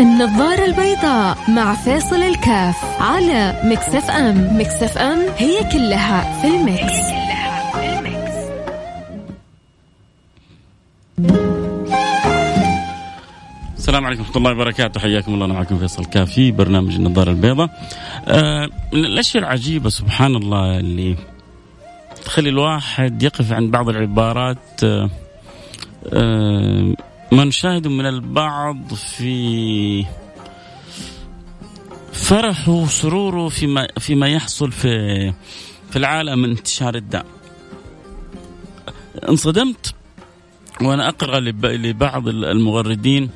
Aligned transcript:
النظارة 0.00 0.64
البيضاء 0.64 1.38
مع 1.48 1.74
فيصل 1.74 2.16
كافي 2.16 3.02
على 3.02 3.60
Mix 3.64 4.10
FM. 4.10 4.58
Mix 4.60 4.98
FM 4.98 5.18
هي 5.36 5.64
كلها 5.72 6.40
في 6.40 6.46
ال 6.46 6.53
Mix, 6.53 6.82
هي 6.82 7.10
كلها 7.10 7.72
في 7.72 7.98
ال 7.98 8.06
Mix. 8.06 8.36
السلام 13.78 14.06
عليكم 14.06 14.22
ورحمة 14.22 14.36
الله 14.36 14.50
وبركاته. 14.50 15.00
حياكم 15.00 15.34
الله. 15.34 15.44
أنا 15.44 15.54
معكم 15.54 15.78
فيصل 15.78 16.04
كافي 16.04 16.52
برنامج 16.52 16.94
النظارة 16.94 17.30
البيضاء. 17.30 17.70
آه 18.28 18.68
من 18.92 19.04
الأشياء 19.04 19.42
العجيبة 19.42 19.88
سبحان 19.88 20.36
الله 20.36 20.78
اللي 20.78 21.16
تخلي 22.24 22.48
الواحد 22.48 23.22
يقف 23.22 23.52
عند 23.52 23.70
بعض 23.70 23.88
العبارات 23.88 24.84
آه 24.84 25.10
آه 26.12 26.94
ما 27.32 27.44
نشاهده 27.44 27.90
من 27.90 28.06
البعض 28.06 28.94
في 28.94 30.04
فرحه 32.12 32.72
وسروره 32.72 33.48
فيما 33.48 33.88
فيما 33.98 34.28
يحصل 34.28 34.72
في 34.72 35.32
في 35.90 35.96
العالم 35.96 36.38
من 36.38 36.50
انتشار 36.50 36.94
الداء. 36.94 37.26
انصدمت 39.28 39.94
وأنا 40.80 41.08
أقرأ 41.08 41.40
لبعض 41.40 42.28
المغردين 42.28 43.30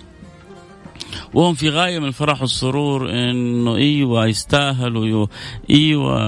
وهم 1.34 1.54
في 1.54 1.68
غاية 1.68 1.98
من 1.98 2.08
الفرح 2.08 2.40
والسرور 2.40 3.10
إنه 3.10 3.76
إيوه 3.76 4.26
يستاهلوا 4.26 5.27
إيوه 5.70 6.22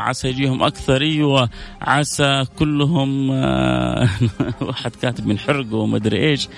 عسى 0.00 0.28
يجيهم 0.28 0.62
أكثر 0.62 1.02
إيوه 1.02 1.48
عسى 1.80 2.44
كلهم 2.58 3.30
آه، 3.30 4.08
واحد 4.60 4.90
كاتب 5.02 5.26
من 5.26 5.38
حرقه 5.38 5.96
أدري 5.96 6.30
إيش 6.30 6.48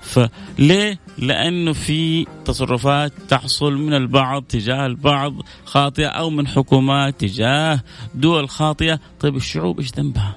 فليه؟ 0.00 0.98
لأنه 1.18 1.72
في 1.72 2.26
تصرفات 2.44 3.12
تحصل 3.28 3.72
من 3.72 3.94
البعض 3.94 4.42
تجاه 4.42 4.86
البعض 4.86 5.34
خاطئة 5.64 6.06
أو 6.06 6.30
من 6.30 6.46
حكومات 6.46 7.20
تجاه 7.20 7.80
دول 8.14 8.48
خاطئة، 8.48 9.00
طيب 9.20 9.36
الشعوب 9.36 9.78
إيش 9.80 9.92
ذنبها؟ 9.94 10.36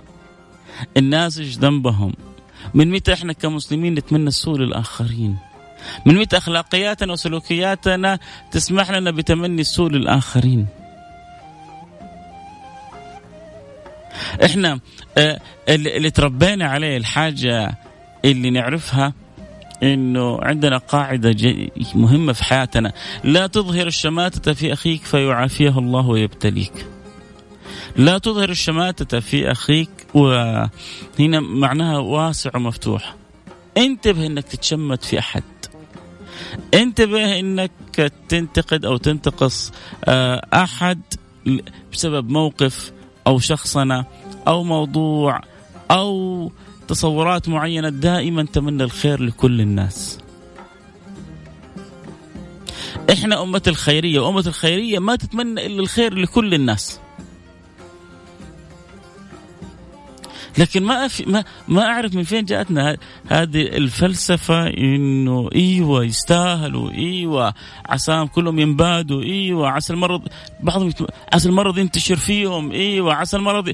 الناس 0.97 1.37
إيش 1.37 1.57
ذنبهم؟ 1.57 2.13
من 2.73 2.91
متى 2.91 3.13
إحنا 3.13 3.33
كمسلمين 3.33 3.93
نتمنى 3.93 4.27
السوء 4.27 4.57
للآخرين؟ 4.57 5.37
من 6.05 6.15
متى 6.15 6.37
أخلاقياتنا 6.37 7.13
وسلوكياتنا 7.13 8.19
تسمح 8.51 8.91
لنا 8.91 9.11
بتمني 9.11 9.61
السوء 9.61 9.89
للآخرين؟ 9.89 10.67
إحنا 14.45 14.79
آه، 15.17 15.39
اللي 15.69 16.11
تربينا 16.11 16.65
عليه 16.65 16.97
الحاجة 16.97 17.77
اللي 18.25 18.49
نعرفها 18.49 19.13
إنه 19.83 20.39
عندنا 20.41 20.77
قاعدة 20.77 21.35
مهمة 21.95 22.33
في 22.33 22.43
حياتنا. 22.43 22.93
لا 23.23 23.47
تظهر 23.47 23.87
الشماتة 23.87 24.53
في 24.53 24.73
أخيك 24.73 25.03
فيعافيه 25.03 25.79
الله 25.79 26.07
ويبتليك. 26.07 26.85
لا 27.97 28.17
تظهر 28.17 28.49
الشماتة 28.49 29.19
في 29.19 29.51
أخيك 29.51 29.89
وهنا 30.13 31.39
معناها 31.39 31.97
واسع 31.97 32.51
ومفتوح. 32.55 33.15
انتبه 33.77 34.25
إنك 34.25 34.43
تتشمت 34.43 35.03
في 35.03 35.19
أحد. 35.19 35.43
انتبه 36.73 37.39
انك 37.39 37.71
تنتقد 38.29 38.85
أو 38.85 38.97
تنتقص 38.97 39.71
آه، 40.05 40.47
احد 40.53 41.01
بسبب 41.93 42.29
موقف 42.29 42.91
أو 43.27 43.39
شخصنه 43.39 44.05
أو 44.47 44.63
موضوع 44.63 45.41
أو 45.91 46.51
تصورات 46.87 47.49
معينة 47.49 47.89
دائما 47.89 48.43
تمنى 48.43 48.83
الخير 48.83 49.23
لكل 49.23 49.61
الناس. 49.61 50.19
إحنا 53.11 53.43
أمة 53.43 53.61
الخيرية 53.67 54.19
وأمة 54.19 54.43
الخيرية 54.47 54.99
ما 54.99 55.15
تتمنى 55.15 55.65
إلا 55.65 55.79
الخير 55.79 56.13
لكل 56.13 56.53
الناس. 56.53 56.99
لكن 60.57 60.83
ما 60.83 61.07
في 61.07 61.25
ما 61.25 61.43
ما 61.67 61.85
أعرف 61.85 62.15
من 62.15 62.23
فين 62.23 62.45
جاءتنا 62.45 62.97
هذه 63.27 63.61
الفلسفة 63.61 64.67
إنه 64.67 65.49
إيوه 65.55 66.05
يستاهلوا 66.05 66.91
إيوه 66.91 67.53
عساهم 67.85 68.27
كلهم 68.27 68.59
ينبادوا 68.59 69.23
إيوه 69.23 69.69
عسى 69.69 69.93
المرض 69.93 70.21
بعضهم 70.59 70.93
عسى 71.33 71.49
المرض 71.49 71.77
ينتشر 71.77 72.15
فيهم 72.15 72.71
إيوه 72.71 73.13
عسى 73.13 73.37
المرض 73.37 73.73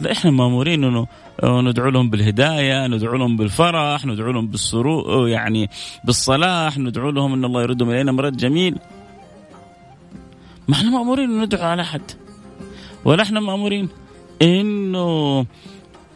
لا 0.00 0.12
إحنا 0.12 0.30
مأمورين 0.30 0.84
انه 0.84 1.06
ندعو 1.44 1.88
لهم 1.88 2.10
بالهداية، 2.10 2.86
ندعو 2.86 3.16
لهم 3.16 3.36
بالفرح، 3.36 4.06
ندعو 4.06 4.32
لهم 4.32 4.46
بالسرور 4.46 5.28
يعني 5.28 5.70
بالصلاح، 6.04 6.78
ندعو 6.78 7.10
لهم 7.10 7.32
إن 7.32 7.44
الله 7.44 7.62
يردهم 7.62 7.90
إلينا 7.90 8.12
مرد 8.12 8.36
جميل. 8.36 8.78
ما 10.68 10.74
إحنا 10.74 10.90
مأمورين 10.90 11.40
ندعو 11.40 11.68
على 11.68 11.82
أحد. 11.82 12.02
ولا 13.04 13.22
إحنا 13.22 13.40
مأمورين 13.40 13.88
إنه 14.42 15.46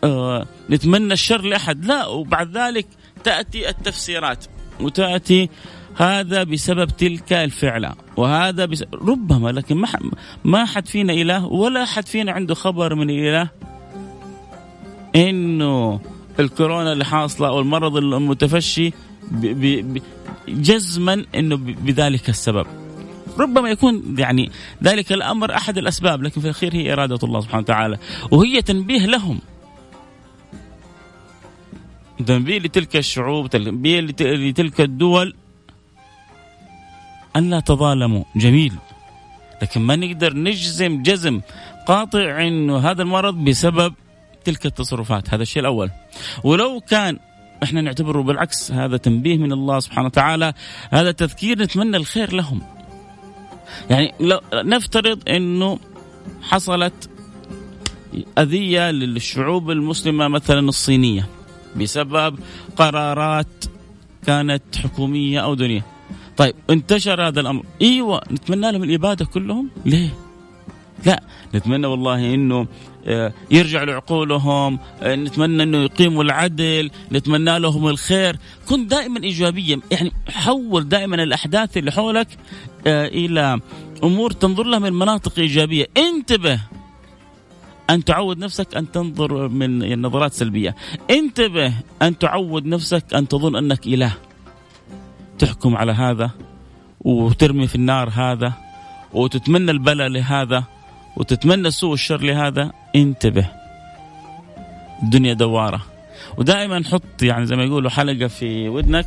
آه 0.05 0.47
نتمنى 0.71 1.13
الشر 1.13 1.43
لأحد. 1.43 1.85
لا 1.85 2.07
وبعد 2.07 2.57
ذلك 2.57 2.87
تأتي 3.25 3.69
التفسيرات 3.69 4.45
وتأتي 4.81 5.49
هذا 5.97 6.43
بسبب 6.43 6.91
تلك 6.91 7.33
الفعلة 7.33 7.95
وهذا 8.17 8.69
ربما 8.95 9.49
لكن 9.49 9.77
ما 9.77 9.89
ما 10.45 10.65
حد 10.65 10.89
فينا 10.89 11.13
إله 11.13 11.47
ولا 11.47 11.85
حد 11.85 12.07
فينا 12.07 12.33
عنده 12.33 12.55
خبر 12.55 12.95
من 12.95 13.11
الإله 13.11 13.49
إنه 15.17 16.01
الكورونا 16.41 16.93
اللي 16.93 17.05
حاصلة 17.05 17.49
أو 17.49 17.61
المرض 17.61 17.97
المتفشي 17.97 18.93
جزما 20.49 21.25
إنه 21.35 21.57
بذلك 21.57 22.29
السبب. 22.29 22.67
ربما 23.39 23.71
يكون 23.71 24.15
يعني 24.19 24.51
ذلك 24.83 25.13
الأمر 25.13 25.55
أحد 25.55 25.79
الأسباب 25.79 26.23
لكن 26.23 26.41
في 26.41 26.45
الأخير 26.47 26.75
هي 26.75 26.93
إرادة 26.93 27.19
الله 27.23 27.41
سبحانه 27.41 27.63
وتعالى 27.63 27.99
وهي 28.31 28.63
تنبيه 28.63 29.07
لهم. 29.07 29.41
تنبيه 32.27 32.59
لتلك 32.59 32.97
الشعوب 32.97 33.47
تنبيه 33.47 34.01
لتلك 34.01 34.81
الدول 34.81 35.35
أن 37.37 37.51
لا 37.51 37.61
تظالموا 37.61 38.25
جميل. 38.37 38.73
لكن 39.63 39.81
ما 39.81 39.97
نقدر 39.97 40.37
نجزم 40.37 41.03
جزم 41.03 41.41
قاطع 41.87 42.47
إنه 42.47 42.79
هذا 42.79 43.03
المرض 43.03 43.35
بسبب 43.35 43.95
تلك 44.45 44.67
التصرفات. 44.67 45.35
هذا 45.35 45.43
الشيء 45.43 45.61
الأول. 45.61 45.91
ولو 46.45 46.81
كان 46.81 47.19
إحنا 47.63 47.81
نعتبره 47.81 48.23
بالعكس 48.23 48.73
هذا 48.73 48.97
تنبيه 48.97 49.37
من 49.37 49.53
الله 49.53 49.81
سبحانه 49.81 50.07
وتعالى 50.07 50.53
هذا 50.91 51.13
تذكير 51.13 51.59
نتمنى 51.59 51.97
الخير 51.97 52.33
لهم. 52.33 52.80
يعني 53.91 54.15
لو 54.21 54.41
نفترض 54.55 55.29
إنه 55.29 55.79
حصلت 56.43 57.11
أذية 58.39 58.91
للشعوب 58.91 59.71
المسلمة 59.71 60.29
مثلا 60.29 60.69
الصينية 60.69 61.29
بسبب 61.77 62.39
قرارات 62.77 63.65
كانت 64.27 64.63
حكومية 64.77 65.41
أو 65.41 65.55
دنيا. 65.55 65.83
طيب 66.37 66.55
انتشر 66.71 67.29
هذا 67.29 67.41
الأمر. 67.41 67.65
إيوه 67.83 68.21
نتمنى 68.31 68.73
لهم 68.73 68.83
الإبادة 68.83 69.25
كلهم؟ 69.25 69.71
ليه؟ 69.87 70.09
لا 71.07 71.23
نتمنى 71.55 71.87
والله 71.87 72.35
إنه 72.35 72.67
آه، 73.07 73.33
يرجع 73.51 73.85
لعقولهم 73.85 74.79
آه، 75.03 75.15
نتمنى 75.15 75.63
إنه 75.63 75.79
يقيموا 75.79 76.25
العدل 76.25 76.91
نتمنى 77.13 77.59
لهم 77.59 77.89
الخير. 77.89 78.37
كن 78.69 78.87
دائما 78.87 79.23
ايجابيا. 79.23 79.81
يعني 79.91 80.13
حول 80.29 80.89
دائما 80.89 81.23
الأحداث 81.23 81.77
اللي 81.77 81.93
حولك 81.93 82.29
إلى 82.87 83.61
أمور 84.05 84.31
تنظر 84.33 84.63
لها 84.63 84.79
من 84.79 84.93
مناطق 84.93 85.39
إيجابية. 85.39 85.87
انتبه. 85.97 86.61
أن 87.91 88.05
تعود 88.05 88.39
نفسك 88.39 88.77
أن 88.77 88.93
تنظر 88.93 89.49
من 89.49 89.83
النظرات 89.83 90.33
سلبية. 90.33 90.77
انتبه 91.11 91.73
أن 92.03 92.19
تعود 92.19 92.67
نفسك 92.67 93.15
أن 93.15 93.29
تظن 93.29 93.57
أنك 93.57 93.87
إله. 93.87 94.13
تحكم 95.39 95.77
على 95.77 95.93
هذا 95.93 96.31
وترمي 97.01 97.67
في 97.67 97.75
النار 97.75 98.09
هذا 98.09 98.53
وتتمنى 99.13 99.71
البلاء 99.71 100.09
لهذا 100.09 100.65
وتتمنى 101.17 101.69
السوء 101.69 101.91
والشر 101.91 102.23
لهذا. 102.23 102.73
انتبه. 102.97 103.47
الدنيا 105.03 105.33
دوارة. 105.33 105.83
ودائما 106.39 106.85
حط 106.85 107.23
يعني 107.23 107.47
زي 107.47 107.57
ما 107.57 107.65
يقولوا 107.65 107.91
حلقة 107.91 108.27
في 108.27 108.69
ودنك. 108.69 109.07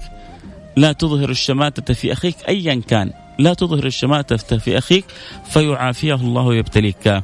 لا 0.78 0.92
تظهر 0.92 1.30
الشماتة 1.30 1.94
في 1.94 2.14
أخيك 2.14 2.36
أيا 2.50 2.82
كان. 2.88 3.23
لا 3.40 3.54
تظهر 3.54 3.86
الشماتة 3.86 4.38
في 4.38 4.78
أخيك 4.78 5.06
فيعافيه 5.46 6.16
الله 6.16 6.42
ويبتليك. 6.42 7.22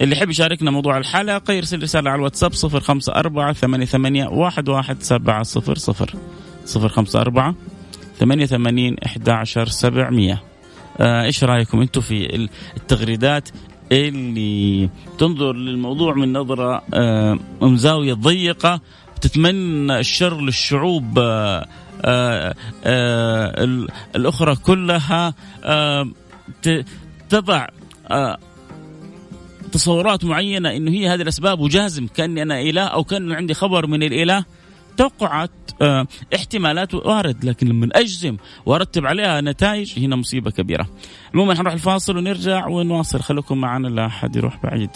اللي 0.00 0.16
يحب 0.16 0.30
يشاركنا 0.30 0.70
موضوع 0.70 0.98
الحلقة 0.98 1.52
يرسل 1.52 1.82
رسالة 1.82 2.10
على 2.10 2.18
الواتساب 2.18 2.52
صفر 2.52 2.80
خمسة 2.80 3.12
أربعة 3.12 3.52
ثمانية, 3.52 3.86
ثمانية 3.86 4.26
واحد, 4.26 4.68
واحد 4.68 5.02
سبعة 5.02 5.42
صفر 5.42 5.78
صفر. 5.78 6.14
صفر 6.64 6.88
خمسة 6.88 7.20
أربعة 7.20 7.54
ثمانية 8.18 8.46
ثمانين 8.46 8.96
إحدى 9.06 9.30
عشر 9.30 9.66
سبعمية. 9.66 10.42
آه 11.00 11.24
إيش 11.24 11.44
رأيكم 11.44 11.80
أنتم 11.80 12.00
في 12.00 12.48
التغريدات 12.76 13.48
اللي 13.92 14.88
تنظر 15.18 15.52
للموضوع 15.52 16.14
من 16.14 16.32
نظرة 16.32 16.82
آه 16.94 17.38
من 17.62 17.76
زاوية 17.76 18.14
ضيقة 18.14 18.80
تتمنى 19.20 19.98
الشر 19.98 20.40
للشعوب 20.40 21.18
آه، 21.18 21.66
الأخرى 24.16 24.56
كلها 24.56 25.34
تضع 27.28 27.66
تصورات 29.72 30.24
معينة 30.24 30.76
أنه 30.76 30.90
هي 30.90 31.08
هذه 31.08 31.22
الأسباب 31.22 31.60
وجازم 31.60 32.06
كأني 32.06 32.42
أنا 32.42 32.60
إله 32.60 32.82
أو 32.82 33.04
كان 33.04 33.32
عندي 33.32 33.54
خبر 33.54 33.86
من 33.86 34.02
الإله 34.02 34.44
توقعات 34.96 35.50
احتمالات 36.34 36.94
وارد 36.94 37.44
لكن 37.44 37.68
لما 37.68 37.88
أجزم 37.92 38.36
وأرتب 38.66 39.06
عليها 39.06 39.40
نتائج 39.40 39.98
هنا 39.98 40.16
مصيبة 40.16 40.50
كبيرة. 40.50 40.88
عموما 41.34 41.54
حنروح 41.54 41.72
الفاصل 41.72 42.16
ونرجع 42.16 42.66
ونواصل 42.66 43.20
خليكم 43.20 43.58
معنا 43.58 43.88
لا 43.88 44.06
أحد 44.06 44.36
يروح 44.36 44.62
بعيد. 44.62 44.90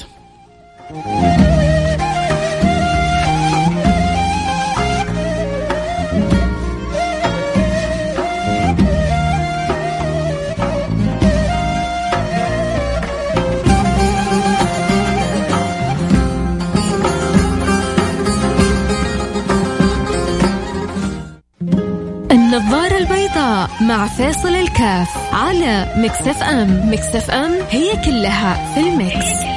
مع 23.93 24.07
فاصل 24.07 24.49
الكاف 24.49 25.35
على 25.35 25.95
مكسف 25.97 26.43
أم 26.43 26.93
مكسف 26.93 27.31
أم 27.31 27.53
هي 27.71 27.97
كلها 28.05 28.75
في 28.75 28.81
المكس. 28.81 29.52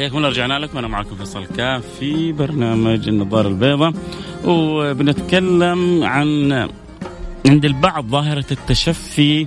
حياكم 0.00 0.16
الله 0.16 0.28
رجعنا 0.28 0.58
لكم. 0.58 0.78
أنا 0.78 0.88
معكم 0.88 1.16
فيصل 1.16 1.46
كاف 1.46 1.84
في 2.00 2.32
برنامج 2.32 3.08
النظارة 3.08 3.48
البيضاء. 3.48 3.92
وبنتكلم 4.44 6.04
عن 6.04 6.52
عند 7.46 7.64
البعض 7.64 8.06
ظاهرة 8.06 8.44
التشفي 8.50 9.46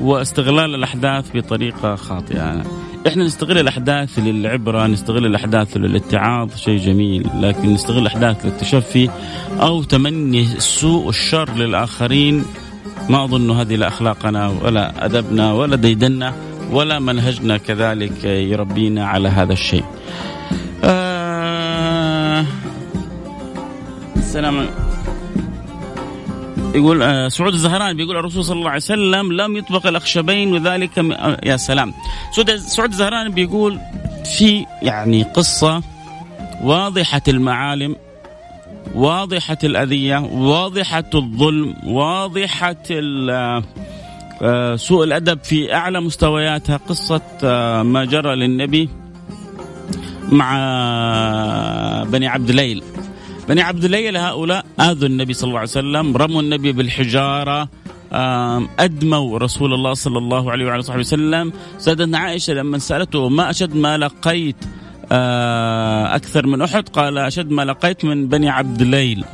واستغلال 0.00 0.74
الأحداث 0.74 1.36
بطريقة 1.36 1.94
خاطئة. 1.94 2.62
إحنا 3.06 3.24
نستغل 3.24 3.58
الأحداث 3.58 4.18
للعبرة 4.18 4.86
نستغل 4.86 5.26
الأحداث 5.26 5.76
للاتعاظ 5.76 6.56
شيء 6.56 6.78
جميل. 6.78 7.28
لكن 7.40 7.68
نستغل 7.72 7.98
الأحداث 7.98 8.46
للتشفي 8.46 9.10
أو 9.60 9.82
تمني 9.82 10.42
السوء 10.42 11.06
والشر 11.06 11.54
للآخرين 11.54 12.44
ما 13.08 13.24
أظن 13.24 13.50
هذه 13.50 13.76
لا 13.76 13.88
أخلاقنا 13.88 14.48
ولا 14.48 15.04
أدبنا 15.04 15.52
ولا 15.52 15.76
ديدنا 15.76 16.34
ولا 16.70 16.98
منهجنا 16.98 17.56
كذلك 17.56 18.24
يربينا 18.24 19.06
على 19.06 19.28
هذا 19.28 19.52
الشيء 19.52 19.84
آه 20.84 22.44
السلام 24.16 24.66
يقول 26.74 27.02
آه 27.02 27.28
سعود 27.28 27.52
الزهران 27.52 27.96
بيقول 27.96 28.16
الرسول 28.16 28.44
صلى 28.44 28.58
الله 28.58 28.68
عليه 28.68 28.76
وسلم 28.82 29.32
لم 29.32 29.56
يطبق 29.56 29.86
الأخشبين 29.86 30.52
وذلك. 30.52 30.98
آه 30.98 31.38
يا 31.44 31.56
سلام 31.56 31.92
سعود 32.36 32.56
سعود 32.56 32.90
الزهران 32.90 33.28
بيقول 33.32 33.78
في 34.38 34.66
يعني 34.82 35.22
قصة 35.22 35.82
واضحة 36.62 37.22
المعالم 37.28 37.96
واضحة 38.94 39.58
الأذية 39.64 40.18
واضحة 40.32 41.04
الظلم 41.14 41.74
واضحة 41.86 42.76
سوء 44.76 45.04
الأدب 45.04 45.44
في 45.44 45.74
أعلى 45.74 46.00
مستوياتها 46.00 46.76
قصة 46.76 47.20
آه، 47.44 47.82
ما 47.82 48.04
جرى 48.04 48.36
للنبي 48.36 48.88
مع 50.28 50.50
بني 52.08 52.26
عبد 52.26 52.50
ليل. 52.50 52.82
بني 53.48 53.62
عبد 53.62 53.84
ليل 53.84 54.16
هؤلاء 54.16 54.64
آذوا 54.80 55.08
النبي 55.08 55.32
صلى 55.32 55.48
الله 55.48 55.58
عليه 55.58 55.68
وسلم 55.68 56.16
رموا 56.16 56.42
النبي 56.42 56.72
بالحجارة 56.72 57.68
أدموا 58.78 59.38
رسول 59.38 59.74
الله 59.74 59.94
صلى 59.94 60.18
الله 60.18 60.50
عليه 60.50 60.66
وعلى 60.66 60.82
صحبه 60.82 61.00
وسلم. 61.00 61.52
سيدتنا 61.78 62.18
عائشة 62.18 62.52
لما 62.52 62.78
سألته 62.78 63.28
ما 63.28 63.50
أشد 63.50 63.76
ما 63.76 63.98
لقيت؟ 63.98 64.56
آه، 65.12 66.16
أكثر 66.16 66.46
من 66.46 66.62
أحد 66.62 66.88
قال 66.88 67.18
أشد 67.18 67.50
ما 67.50 67.64
لقيت 67.64 68.04
من 68.04 68.28
بني 68.28 68.48
عبد 68.48 68.82
ليل. 68.82 69.24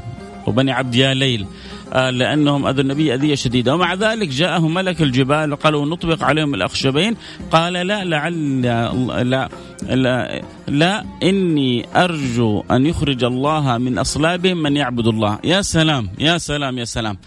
وبني 0.46 0.72
عبد 0.72 0.94
يا 0.94 1.14
ليل. 1.14 1.46
آه، 1.92 2.10
لأنهم 2.10 2.66
أذوا 2.66 2.80
النبي 2.80 3.14
أذية 3.14 3.34
شديدة. 3.34 3.74
ومع 3.74 3.94
ذلك 3.94 4.28
جاءه 4.28 4.68
ملك 4.68 5.02
الجبال 5.02 5.52
وقالوا 5.52 5.86
نطبق 5.86 6.24
عليهم 6.24 6.54
الأخشبين. 6.54 7.16
قال 7.50 7.72
لا 7.72 8.04
لعل 8.04 8.62
لا 8.62 9.48
لا, 9.82 10.42
لا 10.68 11.04
إني 11.22 11.86
أرجو 11.96 12.64
أن 12.70 12.86
يخرج 12.86 13.24
الله 13.24 13.78
من 13.78 13.98
اصلابهم 13.98 14.62
من 14.62 14.76
يعبد 14.76 15.06
الله. 15.06 15.38
يا 15.44 15.62
سلام 15.62 16.10
يا 16.18 16.38
سلام 16.38 16.78
يا 16.78 16.84
سلام. 16.84 17.18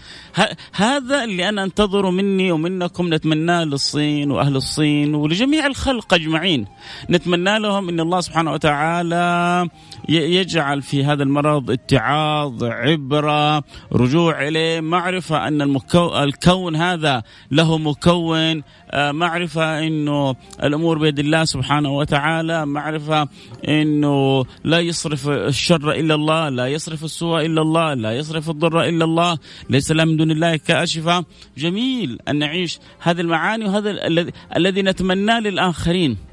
هذا 0.72 1.24
اللي 1.24 1.48
أنا 1.48 1.64
انتظره 1.64 2.10
مني 2.10 2.52
ومنكم. 2.52 3.14
نتمناه 3.14 3.64
للصين 3.64 4.30
وأهل 4.30 4.56
الصين 4.56 5.14
ولجميع 5.14 5.66
الخلق 5.66 6.14
أجمعين. 6.14 6.66
نتمنى 7.10 7.58
لهم 7.58 7.88
إن 7.88 8.00
الله 8.00 8.20
سبحانه 8.20 8.52
وتعالى 8.52 9.68
يجعل 10.08 10.82
في 10.82 11.04
هذا 11.04 11.22
المرض 11.22 11.70
اتعاظ 11.70 12.64
عبرة 12.64 13.62
رجوع 13.92 14.47
اليه 14.48 14.80
معرفة 14.80 15.48
أن 15.48 15.62
المكو... 15.62 16.16
الكون 16.16 16.76
هذا 16.76 17.22
له 17.50 17.78
مكون 17.78 18.62
آه، 18.90 19.12
معرفة 19.12 19.86
أنه 19.86 20.34
الأمور 20.62 20.98
بيد 20.98 21.18
الله 21.18 21.44
سبحانه 21.44 21.90
وتعالى 21.90 22.66
معرفة 22.66 23.28
أنه 23.68 24.44
لا 24.64 24.80
يصرف 24.80 25.28
الشر 25.28 25.92
إلا 25.92 26.14
الله 26.14 26.48
لا 26.48 26.66
يصرف 26.66 27.04
السوء 27.04 27.46
إلا 27.46 27.62
الله 27.62 27.94
لا 27.94 28.12
يصرف 28.12 28.50
الضر 28.50 28.82
إلا 28.82 29.04
الله 29.04 29.38
ليس 29.70 29.90
له 29.92 30.04
من 30.04 30.16
دون 30.16 30.30
الله 30.30 30.56
كأشفة. 30.56 31.24
جميل 31.58 32.18
أن 32.28 32.38
نعيش 32.38 32.78
هذه 33.00 33.20
المعاني 33.20 33.64
وهذا 33.64 33.90
الذي 34.56 34.82
نتمناه 34.82 35.40
للآخرين. 35.40 36.27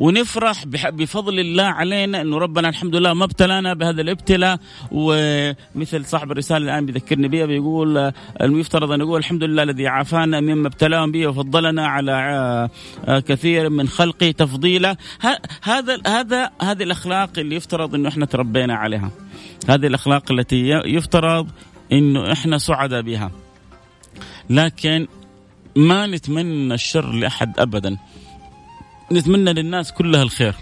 ونفرح 0.00 0.64
بفضل 0.90 1.40
الله 1.40 1.64
علينا 1.64 2.20
إنه 2.20 2.38
ربنا 2.38 2.68
الحمد 2.68 2.96
لله 2.96 3.14
ما 3.14 3.24
ابتلانا 3.24 3.74
بهذا 3.74 4.00
الابتلاء. 4.00 4.58
ومثل 4.92 6.04
صاحب 6.04 6.32
الرسالة 6.32 6.64
الآن 6.64 6.86
بيذكرني 6.86 7.28
بها 7.28 7.46
بيقول 7.46 8.12
المفترض 8.40 8.92
أن 8.92 8.98
نقول 8.98 9.18
الحمد 9.18 9.44
لله 9.44 9.62
الذي 9.62 9.86
عافانا 9.86 10.40
مما 10.40 10.68
ابتلاهم 10.68 11.12
به 11.12 11.26
وفضلنا 11.26 11.86
على 11.86 12.12
آه، 13.08 13.20
كثير 13.20 13.70
من 13.70 13.88
خلقه 13.88 14.30
تفضيلا. 14.30 14.96
هذا 15.62 15.98
هذا 16.06 16.50
هذه 16.62 16.82
الأخلاق 16.82 17.30
اللي 17.38 17.56
يفترض 17.56 17.94
إنه 17.94 18.08
إحنا 18.08 18.26
تربينا 18.26 18.74
عليها. 18.74 19.10
هذه 19.68 19.86
الأخلاق 19.86 20.32
التي 20.32 20.68
يفترض 20.68 21.48
إنه 21.92 22.32
إحنا 22.32 22.58
سعداء 22.58 23.02
بها. 23.02 23.30
لكن 24.50 25.06
ما 25.76 26.06
نتمنى 26.06 26.74
الشر 26.74 27.12
لأحد 27.12 27.60
ابدا. 27.60 27.96
نتمنى 29.12 29.52
للناس 29.52 29.92
كلها 29.92 30.22
الخير. 30.22 30.54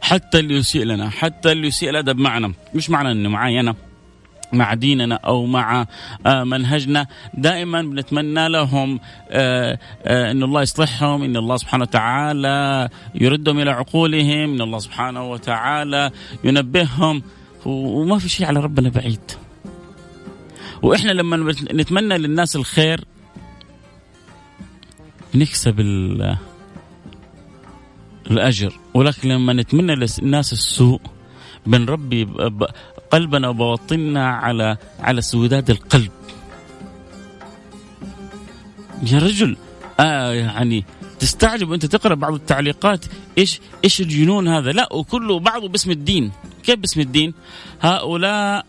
حتى 0.00 0.38
اللي 0.38 0.54
يسيء 0.54 0.84
لنا 0.84 1.10
حتى 1.10 1.52
اللي 1.52 1.66
يسيء 1.66 1.90
الأدب 1.90 2.18
معنا. 2.18 2.52
مش 2.74 2.90
معنى 2.90 3.12
إنه 3.12 3.28
معي 3.28 3.60
أنا 3.60 3.74
مع 4.52 4.74
ديننا 4.74 5.14
أو 5.14 5.46
مع 5.46 5.86
آه، 6.26 6.44
منهجنا. 6.44 7.06
دائما 7.34 7.82
بنتمنى 7.82 8.48
لهم 8.48 9.00
آه، 9.30 9.78
آه، 10.04 10.30
إن 10.30 10.42
الله 10.42 10.62
يصلحهم 10.62 11.22
إن 11.22 11.36
الله 11.36 11.56
سبحانه 11.56 11.82
وتعالى 11.82 12.88
يردهم 13.14 13.58
إلى 13.58 13.70
عقولهم 13.70 14.54
إن 14.54 14.60
الله 14.60 14.78
سبحانه 14.78 15.30
وتعالى 15.30 16.10
ينبههم. 16.44 17.22
وما 17.66 18.18
في 18.18 18.28
شيء 18.28 18.46
على 18.46 18.60
ربنا 18.60 18.88
بعيد. 18.88 19.32
وإحنا 20.82 21.10
لما 21.10 21.54
نتمنى 21.72 22.18
للناس 22.18 22.56
الخير 22.56 23.04
نكسب 25.34 25.80
الأجر. 28.30 28.78
ولكن 28.94 29.28
لما 29.28 29.52
نتمنى 29.52 29.94
للناس 29.94 30.52
السوء 30.52 31.00
بنربي 31.66 32.24
قلبنا 33.10 33.48
وبوطننا 33.48 34.28
على 34.28 34.76
على 35.00 35.20
سوداد 35.20 35.70
القلب. 35.70 36.10
يا 39.12 39.18
رجل 39.18 39.56
آه 40.00 40.32
يعني 40.32 40.84
تستعجب 41.18 41.70
وأنت 41.70 41.86
تقرأ 41.86 42.14
بعض 42.14 42.34
التعليقات 42.34 43.04
إيش 43.38 43.60
إيش 43.84 44.00
الجنون 44.00 44.48
هذا؟ 44.48 44.72
لا 44.72 44.92
وكله 44.92 45.38
بعضه 45.38 45.68
باسم 45.68 45.90
الدين. 45.90 46.32
كيف 46.62 46.78
باسم 46.78 47.00
الدين؟ 47.00 47.34
هؤلاء 47.80 48.66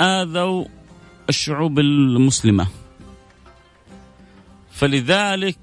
آذوا 0.00 0.64
الشعوب 1.28 1.78
المسلمة. 1.78 2.66
فلذلك 4.72 5.58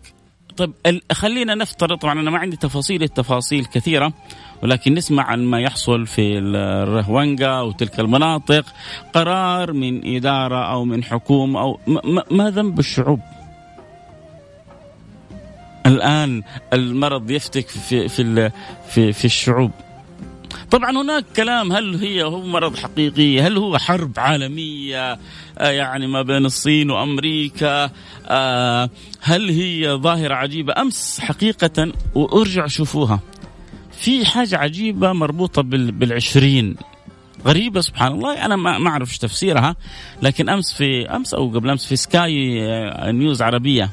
طيب 0.57 0.73
خلينا 1.11 1.55
نفترض 1.55 1.97
طبعا 1.97 2.19
أنا 2.19 2.31
ما 2.31 2.37
عندي 2.37 2.57
تفاصيل 2.57 3.03
التفاصيل 3.03 3.65
كثيرة 3.65 4.13
ولكن 4.63 4.93
نسمع 4.93 5.23
عن 5.23 5.45
ما 5.45 5.59
يحصل 5.59 6.07
في 6.07 6.37
الرهونجا 6.37 7.59
وتلك 7.59 7.99
المناطق 7.99 8.65
قرار 9.13 9.73
من 9.73 10.15
إدارة 10.15 10.71
أو 10.71 10.85
من 10.85 11.03
حكومه 11.03 11.61
أو 11.61 11.79
ما 12.31 12.49
ذنب 12.49 12.79
الشعوب؟ 12.79 13.19
الآن 15.85 16.43
المرض 16.73 17.31
يفتك 17.31 17.67
في 17.67 18.07
في 18.07 18.51
في, 18.87 19.13
في 19.13 19.25
الشعوب. 19.25 19.71
طبعا 20.71 20.91
هناك 20.91 21.25
كلام 21.35 21.71
هل 21.71 21.95
هي 21.95 22.23
هو 22.23 22.41
مرض 22.41 22.77
حقيقي؟ 22.77 23.41
هل 23.41 23.57
هو 23.57 23.77
حرب 23.77 24.11
عالمية؟ 24.17 25.19
آه، 25.57 25.69
يعني 25.69 26.07
ما 26.07 26.21
بين 26.21 26.45
الصين 26.45 26.91
وأمريكا؟ 26.91 27.91
آه، 28.27 28.89
هل 29.21 29.49
هي 29.49 29.93
ظاهرة 29.93 30.35
عجيبة؟ 30.35 30.73
أمس 30.77 31.19
حقيقة 31.19 31.91
وأرجع 32.15 32.67
شوفوها 32.67 33.19
في 33.91 34.25
حاجة 34.25 34.57
عجيبة 34.57 35.13
مربوطة 35.13 35.61
بالعشرين. 35.61 36.75
غريبة 37.45 37.81
سبحان 37.81 38.11
الله 38.11 38.45
أنا 38.45 38.55
ما 38.55 38.89
أعرف 38.89 39.09
إيش 39.09 39.17
تفسيرها 39.17 39.75
لكن 40.21 40.49
أمس 40.49 40.73
في 40.73 41.09
أمس 41.09 41.33
أو 41.33 41.49
قبل 41.49 41.69
أمس 41.69 41.85
في 41.85 41.95
سكاي 41.95 42.63
آه، 42.63 43.11
نيوز 43.11 43.41
عربية 43.41 43.89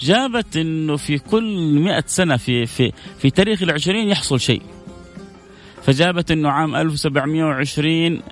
جابت 0.00 0.56
إنه 0.56 0.96
في 0.96 1.18
كل 1.18 1.72
مئة 1.72 2.04
سنة 2.06 2.36
في 2.36 2.66
في 2.66 2.92
في 3.18 3.30
تاريخ 3.30 3.62
العشرين 3.62 4.08
يحصل 4.08 4.40
شيء. 4.40 4.62
فجابت 5.82 6.30
انه 6.30 6.48
عام 6.48 6.76
1720 6.76 8.22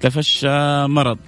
تفشى 0.00 0.86
مرض 0.86 1.18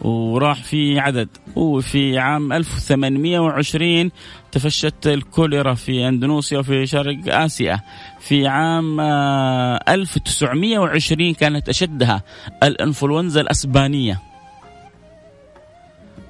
وراح 0.00 0.62
في 0.62 0.98
عدد. 0.98 1.28
وفي 1.56 2.18
عام 2.18 2.52
1820 2.52 4.10
تفشت 4.52 5.06
الكوليرا 5.06 5.74
في 5.74 6.08
أندونيسيا 6.08 6.58
وفي 6.58 6.86
شرق 6.86 7.18
آسيا. 7.28 7.80
في 8.20 8.46
عام 8.46 9.00
1920 9.00 11.28
آه، 11.28 11.32
كانت 11.32 11.68
أشدها 11.68 12.22
الإنفلونزا 12.62 13.40
الأسبانية. 13.40 14.20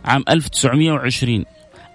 عام 0.04 0.24
1920 0.28 1.44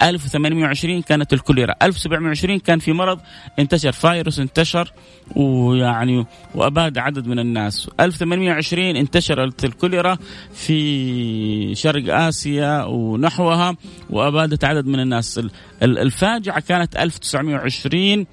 1820 0.02 1.02
كانت 1.02 1.34
الكوليرا 1.34 1.76
1720 1.82 2.60
كان 2.60 2.80
في 2.80 2.94
مرض 2.94 3.20
انتشر 3.60 3.92
فيروس 3.92 4.40
انتشر 4.40 4.94
ويعني 5.36 6.26
وأباد 6.56 6.98
عدد 6.98 7.28
من 7.28 7.40
الناس. 7.40 7.90
1820 8.00 8.96
انتشرت 8.96 9.66
الكوليرا 9.66 10.18
في 10.54 11.76
شرق 11.76 12.16
آسيا 12.16 12.84
ونحوها 12.84 13.76
وأبادت 14.10 14.64
عدد 14.64 14.86
من 14.86 15.00
الناس. 15.00 15.42
الفاجعة 15.84 16.60
كانت 16.60 16.98
1920 16.98 18.26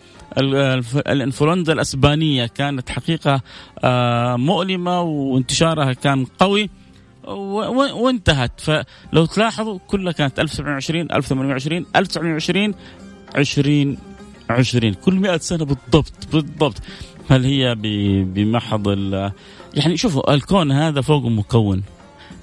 الإنفلونزا 1.06 1.72
الأسبانية 1.72 2.46
كانت 2.46 2.90
حقيقة 2.90 3.40
آه، 3.84 4.36
مؤلمة 4.36 5.00
وانتشارها 5.00 5.92
كان 5.92 6.24
قوي. 6.24 6.70
وانتهت. 7.26 8.60
فلو 8.60 9.26
تلاحظوا 9.26 9.78
كلها 9.86 10.12
كانت 10.12 10.40
1720 10.40 11.12
1820 11.12 11.86
1920 11.96 12.74
20 13.34 13.98
20 14.50 14.94
كل 14.94 15.14
100 15.14 15.36
سنة 15.36 15.64
بالضبط 15.64 16.28
بالضبط. 16.32 16.76
هل 17.30 17.44
هي 17.44 17.74
بمحض 18.24 18.88
يعني 19.74 19.96
شوفوا 19.96 20.34
الكون 20.34 20.72
هذا 20.72 21.00
فوق 21.00 21.24
مكون. 21.24 21.82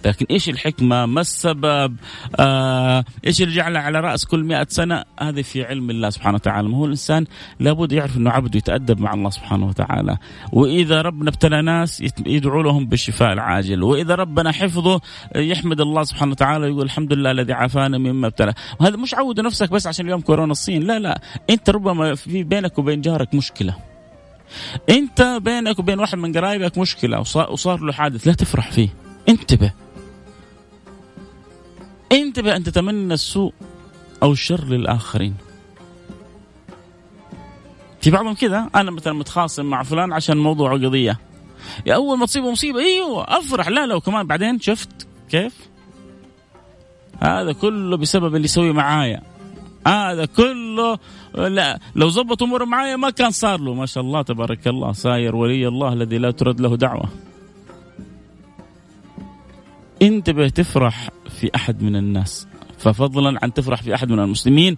لكن 0.06 0.26
إيش 0.32 0.50
الحكمة؟ 0.50 1.06
ما 1.06 1.22
السبب؟ 1.22 1.96
آه 2.40 3.06
إيش 3.28 3.42
اللي 3.42 3.56
جعله 3.56 3.80
على 3.80 4.00
رأس 4.00 4.26
كل 4.26 4.44
مئة 4.44 4.68
سنة؟ 4.70 5.04
هذه 5.20 5.42
في 5.42 5.64
علم 5.64 5.90
الله 5.90 6.10
سبحانه 6.10 6.36
وتعالى. 6.36 6.68
ما 6.68 6.78
هو 6.78 6.86
الإنسان 6.86 7.26
لابد 7.60 7.92
يعرف 7.92 8.18
إنه 8.18 8.30
عبد 8.30 8.56
يتأدب 8.56 9.00
مع 9.00 9.14
الله 9.14 9.30
سبحانه 9.30 9.68
وتعالى. 9.68 10.18
وإذا 10.52 11.02
ربنا 11.02 11.30
ابتلى 11.30 11.62
ناس 11.62 12.04
يدعو 12.26 12.62
لهم 12.62 12.86
بالشفاء 12.86 13.34
العاجل. 13.34 13.84
وإذا 13.84 14.16
ربنا 14.16 14.52
حفظه 14.52 15.02
يحمد 15.36 15.82
الله 15.82 16.04
سبحانه 16.04 16.32
وتعالى 16.32 16.66
ويقول 16.66 16.86
الحمد 16.86 17.14
لله 17.14 17.32
الذي 17.32 17.54
عافانا 17.54 17.98
مما 17.98 18.28
ابتلى. 18.28 18.54
وهذا 18.80 18.98
مش 18.98 19.16
عود 19.16 19.40
نفسك 19.40 19.70
بس 19.70 19.88
عشان 19.88 20.06
اليوم 20.06 20.22
كورونا 20.22 20.52
الصين. 20.52 20.84
لا 20.84 21.00
لا. 21.00 21.22
أنت 21.50 21.70
ربما 21.70 22.16
في 22.16 22.44
بينك 22.44 22.80
وبين 22.80 23.02
جارك 23.02 23.34
مشكلة. 23.34 23.76
أنت 24.90 25.40
بينك 25.42 25.80
وبين 25.80 26.00
واحد 26.00 26.18
من 26.18 26.38
قرايبك 26.38 26.78
مشكلة 26.78 27.20
وصار 27.20 27.80
له 27.80 27.94
حادث. 27.94 28.28
لا 28.28 28.34
تفرح 28.34 28.72
فيه. 28.72 28.90
انتبه. 29.30 29.72
انتبه 32.14 32.56
أن 32.56 32.64
تتمنى 32.64 33.14
السوء 33.14 33.54
أو 34.24 34.32
الشر 34.32 34.66
للآخرين؟ 34.66 35.36
في 38.02 38.12
بعضهم 38.12 38.34
كذا 38.34 38.70
أنا 38.76 38.92
مثلا 38.92 39.14
متخاصم 39.14 39.66
مع 39.66 39.84
فلان 39.84 40.14
عشان 40.14 40.38
موضوع 40.38 40.74
قضية. 40.74 41.20
يا 41.86 41.96
أول 41.96 42.18
ما 42.18 42.26
تصيبه 42.26 42.52
مصيبة 42.52 42.80
أيوه 42.80 43.24
أفرح. 43.38 43.68
لا 43.68 43.86
لو 43.86 44.02
كمان 44.02 44.28
بعدين 44.28 44.60
شفت 44.60 45.08
كيف؟ 45.30 45.56
هذا 47.20 47.54
كله 47.54 47.98
بسبب 47.98 48.36
اللي 48.36 48.46
يسوي 48.46 48.74
معايا. 48.74 49.22
هذا 49.88 50.26
كله 50.26 51.00
لا 51.36 51.80
لو 51.96 52.10
زبط 52.10 52.44
أموره 52.44 52.66
معايا 52.66 52.96
ما 52.96 53.10
كان 53.10 53.32
صار 53.32 53.60
له. 53.60 53.74
ما 53.74 53.86
شاء 53.86 54.04
الله 54.04 54.22
تبارك 54.22 54.68
الله 54.68 54.94
ساير 54.94 55.36
ولي 55.36 55.68
الله 55.68 55.94
الذي 55.94 56.18
لا 56.18 56.32
ترد 56.32 56.62
له 56.62 56.78
دعوة. 56.78 57.10
انتبه 60.02 60.48
تفرح 60.48 61.10
في 61.44 61.52
أحد 61.56 61.84
من 61.84 61.96
الناس. 61.96 62.48
ففضلا 62.78 63.40
عن 63.44 63.54
تفرح 63.54 63.82
في 63.82 63.96
أحد 63.96 64.12
من 64.12 64.20
المسلمين 64.20 64.78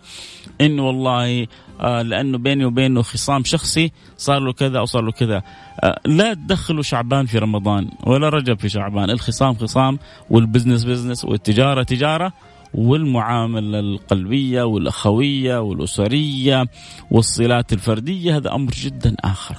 انه 0.61 0.87
والله 0.87 1.47
آه 1.81 2.01
لأنه 2.01 2.37
بيني 2.37 2.65
وبينه 2.65 3.01
خصام 3.01 3.43
شخصي 3.43 3.91
صار 4.17 4.39
له 4.39 4.53
كذا 4.53 4.79
أو 4.79 4.85
صار 4.85 5.01
له 5.01 5.11
كذا. 5.11 5.43
آه 5.83 5.99
لا 6.05 6.33
تدخلوا 6.33 6.83
شعبان 6.83 7.25
في 7.25 7.37
رمضان 7.37 7.89
ولا 8.03 8.29
رجب 8.29 8.59
في 8.59 8.69
شعبان. 8.69 9.09
الخصام 9.09 9.53
خصام 9.53 9.99
وال 10.29 10.40
business 10.40 10.83
business 10.83 11.25
والتجارة 11.25 11.83
تجارة 11.83 12.33
والمعاملة 12.73 13.79
القلبية 13.79 14.63
والأخوية 14.63 15.61
والأسرية 15.61 16.65
والصلات 17.11 17.73
الفردية 17.73 18.37
هذا 18.37 18.55
أمر 18.55 18.71
جدا 18.71 19.15
آخر. 19.23 19.55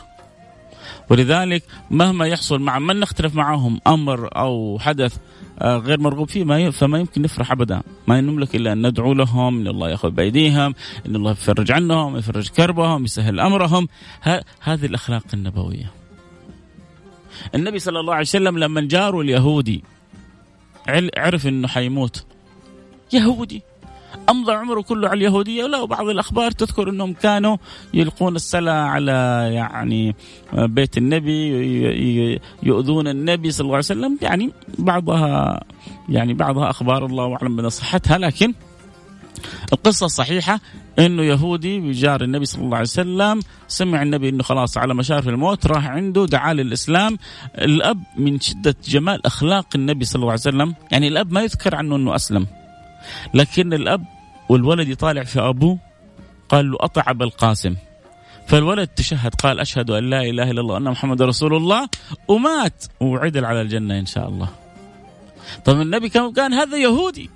ولذلك 1.10 1.62
مهما 1.90 2.26
يحصل 2.26 2.60
مع 2.60 2.78
من 2.78 3.00
نختلف 3.00 3.34
معهم 3.34 3.80
أمر 3.86 4.36
أو 4.36 4.78
حدث 4.80 5.16
آه، 5.58 5.76
غير 5.76 6.00
مرغوب 6.00 6.28
فيه 6.28 6.44
ما 6.44 6.70
فما 6.70 6.98
يمكن 6.98 7.22
نفرح 7.22 7.52
ابدا. 7.52 7.82
ما 8.06 8.20
نملك 8.20 8.56
إلا 8.56 8.72
أن 8.72 8.86
ندعو 8.86 9.12
لهم 9.12 9.60
إن 9.60 9.66
الله 9.66 9.90
يأخذ 9.90 10.10
بأيديهم 10.10 10.74
إن 11.06 11.16
الله 11.16 11.30
يفرج 11.30 11.72
عنهم 11.72 12.16
يفرج 12.16 12.48
كربهم 12.48 13.04
يسهل 13.04 13.40
أمرهم. 13.40 13.88
هذه 14.60 14.86
الأخلاق 14.86 15.24
النبوية. 15.34 15.90
النبي 17.54 17.78
صلى 17.78 18.00
الله 18.00 18.12
عليه 18.12 18.22
وسلم 18.22 18.58
لما 18.58 18.80
جاره 18.80 19.20
اليهودي 19.20 19.84
عرف 21.16 21.46
إنه 21.46 21.68
حيموت. 21.68 22.24
يهودي. 23.12 23.62
أمضى 24.30 24.52
عمره 24.52 24.80
كله 24.80 25.08
على 25.08 25.18
اليهودية. 25.18 25.66
لا 25.66 25.80
وبعض 25.80 26.08
الأخبار 26.08 26.50
تذكر 26.50 26.90
أنهم 26.90 27.12
كانوا 27.12 27.56
يلقون 27.94 28.36
السلا 28.36 28.72
على 28.72 29.12
يعني 29.52 30.14
بيت 30.52 30.98
النبي 30.98 32.40
يؤذون 32.62 33.08
النبي 33.08 33.50
صلى 33.50 33.64
الله 33.64 33.74
عليه 33.74 33.84
وسلم. 33.84 34.18
يعني 34.22 34.52
بعضها 34.78 35.60
يعني 36.08 36.34
بعضها 36.34 36.70
أخبار 36.70 37.06
الله 37.06 37.36
أعلم 37.36 37.56
بصحتها 37.56 38.18
لكن 38.18 38.54
القصة 39.72 40.06
الصحيحة 40.06 40.60
إنه 40.98 41.22
يهودي 41.22 41.80
بجار 41.80 42.22
النبي 42.22 42.44
صلى 42.44 42.64
الله 42.64 42.76
عليه 42.76 42.88
وسلم 42.88 43.40
سمع 43.68 44.02
النبي 44.02 44.28
إنه 44.28 44.42
خلاص 44.42 44.78
على 44.78 44.94
مشارف 44.94 45.28
الموت 45.28 45.66
راح 45.66 45.86
عنده 45.86 46.26
دعا 46.26 46.54
للإسلام. 46.54 47.18
الأب 47.58 48.02
من 48.18 48.40
شدة 48.40 48.76
جمال 48.88 49.26
أخلاق 49.26 49.66
النبي 49.74 50.04
صلى 50.04 50.20
الله 50.20 50.32
عليه 50.32 50.40
وسلم. 50.40 50.74
يعني 50.92 51.08
الأب 51.08 51.32
ما 51.32 51.42
يذكر 51.42 51.76
عنه 51.76 51.96
إنه 51.96 52.14
أسلم. 52.14 52.46
لكن 53.34 53.72
الأب 53.72 54.04
والولد 54.48 54.88
يطالع 54.88 55.24
في 55.24 55.40
أبوه 55.40 55.78
قال 56.48 56.70
له 56.70 56.76
اطع 56.80 57.04
ابا 57.06 57.24
القاسم. 57.24 57.76
فالولد 58.48 58.88
تشهد 58.88 59.34
قال 59.34 59.60
أشهد 59.60 59.90
أن 59.90 60.10
لا 60.10 60.20
إله 60.22 60.50
إلا 60.50 60.60
الله 60.60 60.74
وان 60.74 60.82
محمد 60.82 61.22
رسول 61.22 61.54
الله 61.54 61.88
ومات. 62.28 62.84
وعدل 63.00 63.44
على 63.44 63.60
الجنة 63.60 63.98
إن 63.98 64.06
شاء 64.06 64.28
الله. 64.28 64.48
طب 65.64 65.80
النبي 65.80 66.08
كان 66.08 66.52
هذا 66.52 66.76
يهودي. 66.76 67.30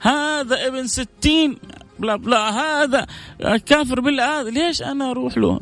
هذا 0.00 0.66
ابن 0.66 0.86
ستين 0.86 1.56
بلا 1.98 2.16
بلا 2.16 2.50
هذا 2.50 3.06
كافر 3.66 4.00
بالله 4.00 4.50
ليش 4.50 4.82
أنا 4.82 5.10
أروح 5.10 5.38
له؟ 5.38 5.60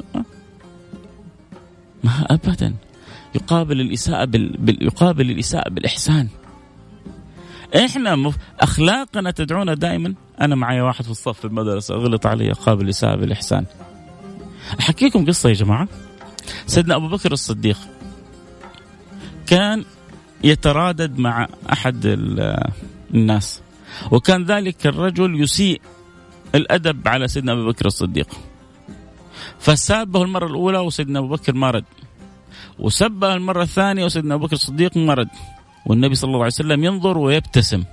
ما 2.04 2.26
ابدا. 2.30 2.74
يقابل 3.34 3.80
الإساءة 3.80 4.24
بال... 4.24 4.78
يقابل 4.82 5.30
الإساءة 5.30 5.70
بالإحسان. 5.70 6.28
إحنا 7.76 8.16
مف... 8.16 8.36
أخلاقنا 8.60 9.30
تدعونا 9.30 9.74
دائما. 9.74 10.14
أنا 10.40 10.54
معي 10.54 10.80
واحد 10.80 11.04
في 11.04 11.10
الصف 11.10 11.38
في 11.38 11.44
المدرسة 11.44 11.94
غلط 11.94 12.26
علي 12.26 12.52
قابل 12.52 12.84
الاساءه 12.84 13.16
بالإحسان. 13.16 13.64
أحكي 14.80 15.06
لكم 15.06 15.26
قصة 15.26 15.48
يا 15.48 15.54
جماعة. 15.54 15.88
سيدنا 16.66 16.96
أبو 16.96 17.08
بكر 17.08 17.32
الصديق 17.32 17.78
كان 19.46 19.84
يترادد 20.44 21.18
مع 21.18 21.48
أحد 21.72 22.00
الناس 23.14 23.62
وكان 24.10 24.44
ذلك 24.44 24.86
الرجل 24.86 25.42
يسيء 25.42 25.80
الأدب 26.54 27.08
على 27.08 27.28
سيدنا 27.28 27.52
أبي 27.52 27.66
بكر 27.66 27.86
الصديق. 27.86 28.28
فسابه 29.58 30.22
المرة 30.22 30.46
الأولى 30.46 30.78
وسيدنا 30.78 31.18
أبو 31.18 31.28
بكر 31.28 31.54
ما 31.54 31.70
رد 31.70 31.84
وسبه 32.78 33.34
المرة 33.34 33.62
الثانية 33.62 34.04
وسيدنا 34.04 34.34
أبو 34.34 34.46
بكر 34.46 34.52
الصديق 34.52 34.96
ما 34.96 35.14
رد. 35.14 35.28
والنبي 35.86 36.14
صلى 36.14 36.28
الله 36.28 36.38
عليه 36.38 36.46
وسلم 36.46 36.84
ينظر 36.84 37.18
ويبتسم. 37.18 37.84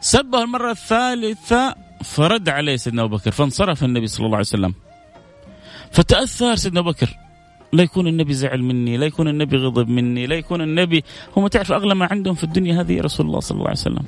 سبه 0.00 0.42
المرة 0.42 0.70
الثالثة 0.70 1.74
فرد 2.04 2.48
عليه 2.48 2.76
سيدنا 2.76 3.02
أبو 3.02 3.16
بكر 3.16 3.30
فانصرف 3.30 3.84
النبي 3.84 4.06
صلى 4.06 4.26
الله 4.26 4.36
عليه 4.36 4.46
وسلم. 4.46 4.74
فتأثر 5.92 6.54
سيدنا 6.56 6.80
أبو 6.80 6.90
بكر. 6.90 7.16
لا 7.72 7.82
يكون 7.82 8.06
النبي 8.06 8.34
زعل 8.34 8.62
مني 8.62 8.96
لا 8.96 9.06
يكون 9.06 9.28
النبي 9.28 9.56
غضب 9.56 9.88
مني 9.88 10.26
لا 10.26 10.34
يكون 10.34 10.60
النبي 10.60 11.04
هم 11.36 11.46
تعرف 11.46 11.72
أغلى 11.72 11.94
ما 11.94 12.08
عندهم 12.10 12.34
في 12.34 12.44
الدنيا 12.44 12.80
هذه 12.80 13.00
رسول 13.00 13.26
الله 13.26 13.40
صلى 13.40 13.56
الله 13.56 13.68
عليه 13.68 13.78
وسلم. 13.78 14.04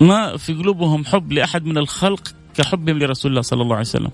ما 0.00 0.36
في 0.36 0.54
قلوبهم 0.54 1.04
حب 1.04 1.32
لأحد 1.32 1.64
من 1.64 1.78
الخلق 1.78 2.34
كحبهم 2.54 2.98
لرسول 2.98 3.30
الله 3.30 3.42
صلى 3.42 3.62
الله 3.62 3.76
عليه 3.76 3.86
وسلم. 3.86 4.10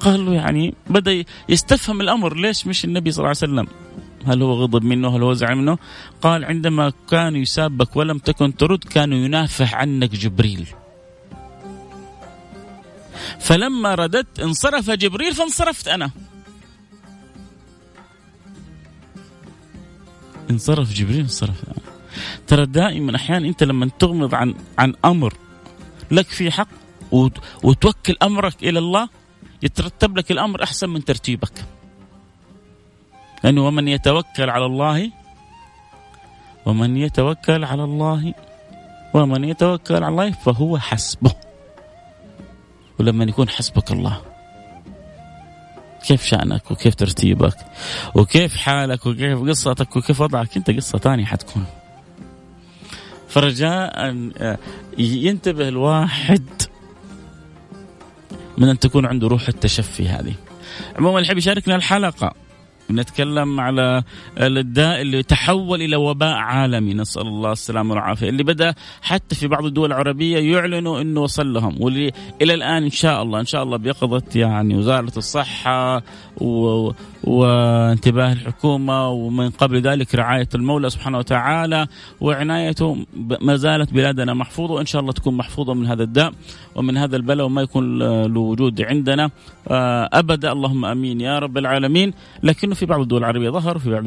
قال 0.00 0.26
له 0.26 0.34
يعني 0.34 0.74
بدأ 0.90 1.24
يستفهم 1.48 2.00
الأمر. 2.00 2.36
ليش 2.36 2.66
مش 2.66 2.84
النبي 2.84 3.10
صلى 3.10 3.18
الله 3.18 3.36
عليه 3.42 3.52
وسلم؟ 3.52 3.66
هل 4.26 4.42
هو 4.42 4.52
غضب 4.52 4.84
منه؟ 4.84 5.16
هل 5.16 5.22
هو 5.22 5.32
زعل 5.32 5.56
منه؟ 5.56 5.78
قال 6.22 6.44
عندما 6.44 6.92
كان 7.10 7.36
يسابك 7.36 7.96
ولم 7.96 8.18
تكن 8.18 8.56
ترد 8.56 8.84
كان 8.84 9.12
ينافح 9.12 9.74
عنك 9.74 10.10
جبريل. 10.10 10.66
فلما 13.40 13.94
رددت 13.94 14.40
انصرف 14.40 14.90
جبريل 14.90 15.34
فانصرفت 15.34 15.88
أنا. 15.88 16.10
انصرف 20.50 20.94
جبريل 20.94 21.20
انصرف 21.20 21.64
أنا. 21.68 21.82
ترى 22.46 22.66
دائما 22.66 23.16
أحيانا 23.16 23.48
أنت 23.48 23.62
لما 23.62 23.90
تغمض 23.98 24.34
عن 24.34 24.54
عن 24.78 24.94
أمر 25.04 25.34
لك 26.10 26.26
في 26.26 26.50
حق 26.50 26.68
وتوكل 27.62 28.16
أمرك 28.22 28.62
إلى 28.62 28.78
الله 28.78 29.08
يترتب 29.62 30.18
لك 30.18 30.30
الأمر 30.30 30.62
أحسن 30.62 30.88
من 30.88 31.04
ترتيبك. 31.04 31.64
لأنه 33.44 33.66
ومن 33.66 33.88
يتوكل 33.88 34.50
على 34.50 34.66
الله 34.66 35.10
ومن 36.66 36.96
يتوكل 36.96 37.64
على 37.64 37.84
الله 37.84 38.34
ومن 39.14 39.44
يتوكل 39.44 39.94
على 39.94 40.08
الله 40.08 40.30
فهو 40.30 40.78
حسبه. 40.78 41.32
ولما 43.00 43.24
يكون 43.24 43.48
حسبك 43.48 43.92
الله. 43.92 44.22
كيف 46.06 46.24
شأنك 46.24 46.70
وكيف 46.70 46.94
ترتيبك 46.94 47.56
وكيف 48.14 48.56
حالك 48.56 49.06
وكيف 49.06 49.38
قصتك 49.38 49.96
وكيف 49.96 50.20
وضعك 50.20 50.56
أنت 50.56 50.70
قصة 50.70 50.98
ثانية 50.98 51.24
حتكون. 51.24 51.66
فرجاء 53.28 54.14
ينتبه 54.98 55.68
الواحد 55.68 56.46
من 58.58 58.68
أن 58.68 58.78
تكون 58.78 59.06
عنده 59.06 59.28
روح 59.28 59.48
التشفي 59.48 60.08
هذه. 60.08 60.34
عموما 60.96 61.18
اللي 61.18 61.26
يحب 61.26 61.38
يشاركنا 61.38 61.76
الحلقة 61.76 62.34
نتكلم 62.90 63.60
على 63.60 64.02
الداء 64.38 65.00
اللي 65.00 65.22
تحول 65.22 65.82
إلى 65.82 65.96
وباء 65.96 66.36
عالمي. 66.36 66.94
نسأل 66.94 67.26
الله 67.26 67.52
السلامة 67.52 67.94
والعافية. 67.94 68.28
اللي 68.28 68.42
بدأ 68.42 68.74
حتى 69.02 69.34
في 69.34 69.46
بعض 69.46 69.64
الدول 69.64 69.92
العربية 69.92 70.38
يعلنوا 70.38 71.00
إنه 71.00 71.20
وصل 71.20 71.52
لهم 71.52 71.76
واللي 71.82 72.12
إلى 72.42 72.54
الآن 72.54 72.82
إن 72.82 72.90
شاء 72.90 73.22
الله 73.22 73.40
إن 73.40 73.46
شاء 73.46 73.62
الله 73.62 73.76
بيقظه 73.76 74.22
يعني 74.34 74.76
وزارة 74.76 75.12
الصحة 75.16 76.02
و... 76.36 76.90
وانتباه 77.24 78.32
الحكومة 78.32 79.08
ومن 79.08 79.50
قبل 79.50 79.80
ذلك 79.80 80.14
رعاية 80.14 80.48
المولى 80.54 80.90
سبحانه 80.90 81.18
وتعالى 81.18 81.86
وعنايته 82.20 83.06
ما 83.40 83.56
زالت 83.56 83.92
بلادنا 83.92 84.34
محفوظة 84.34 84.74
وإن 84.74 84.86
شاء 84.86 85.00
الله 85.00 85.12
تكون 85.12 85.36
محفوظة 85.36 85.74
من 85.74 85.86
هذا 85.86 86.02
الداء 86.02 86.32
ومن 86.74 86.96
هذا 86.96 87.16
البلاء 87.16 87.46
وما 87.46 87.62
يكون 87.62 87.98
له 87.98 88.40
وجود 88.40 88.82
عندنا. 88.82 89.30
آه، 89.68 90.08
أبدا 90.12 90.52
اللهم 90.52 90.84
آمين 90.84 91.20
يا 91.20 91.38
رب 91.38 91.58
العالمين. 91.58 92.12
لكنه 92.42 92.74
في 92.78 92.86
بعض 92.86 93.00
الدول 93.00 93.18
العربية 93.18 93.50
ظهر 93.50 93.76
وفي 93.76 93.90
بعض 93.90 94.04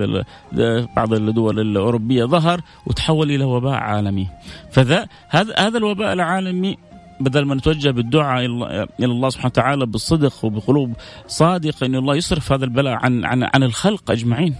بعض 0.96 1.14
الدول 1.14 1.60
الأوروبية 1.60 2.26
ظهر 2.26 2.62
وتحول 2.86 3.32
إلى 3.32 3.44
وباء 3.44 3.74
عالمي. 3.74 4.28
فذا 4.72 5.08
هذا 5.30 5.54
هذا 5.60 5.78
الوباء 5.78 6.14
العالمي 6.14 6.78
بدل 7.20 7.46
ما 7.46 7.56
نتوجه 7.56 7.90
بالدعاء 7.90 8.46
إلى 8.46 8.88
الله 9.00 9.30
سبحانه 9.30 9.52
وتعالى 9.52 9.86
بالصدق 9.86 10.46
وبقلوب 10.46 10.94
صادقه 11.28 11.86
إن 11.86 11.96
الله 11.96 12.16
يصرف 12.16 12.52
هذا 12.52 12.66
البلاء 12.66 12.94
عن 12.94 13.26
عن 13.26 13.44
عن 13.44 13.64
الخلق 13.64 14.12
أجمعين. 14.12 14.56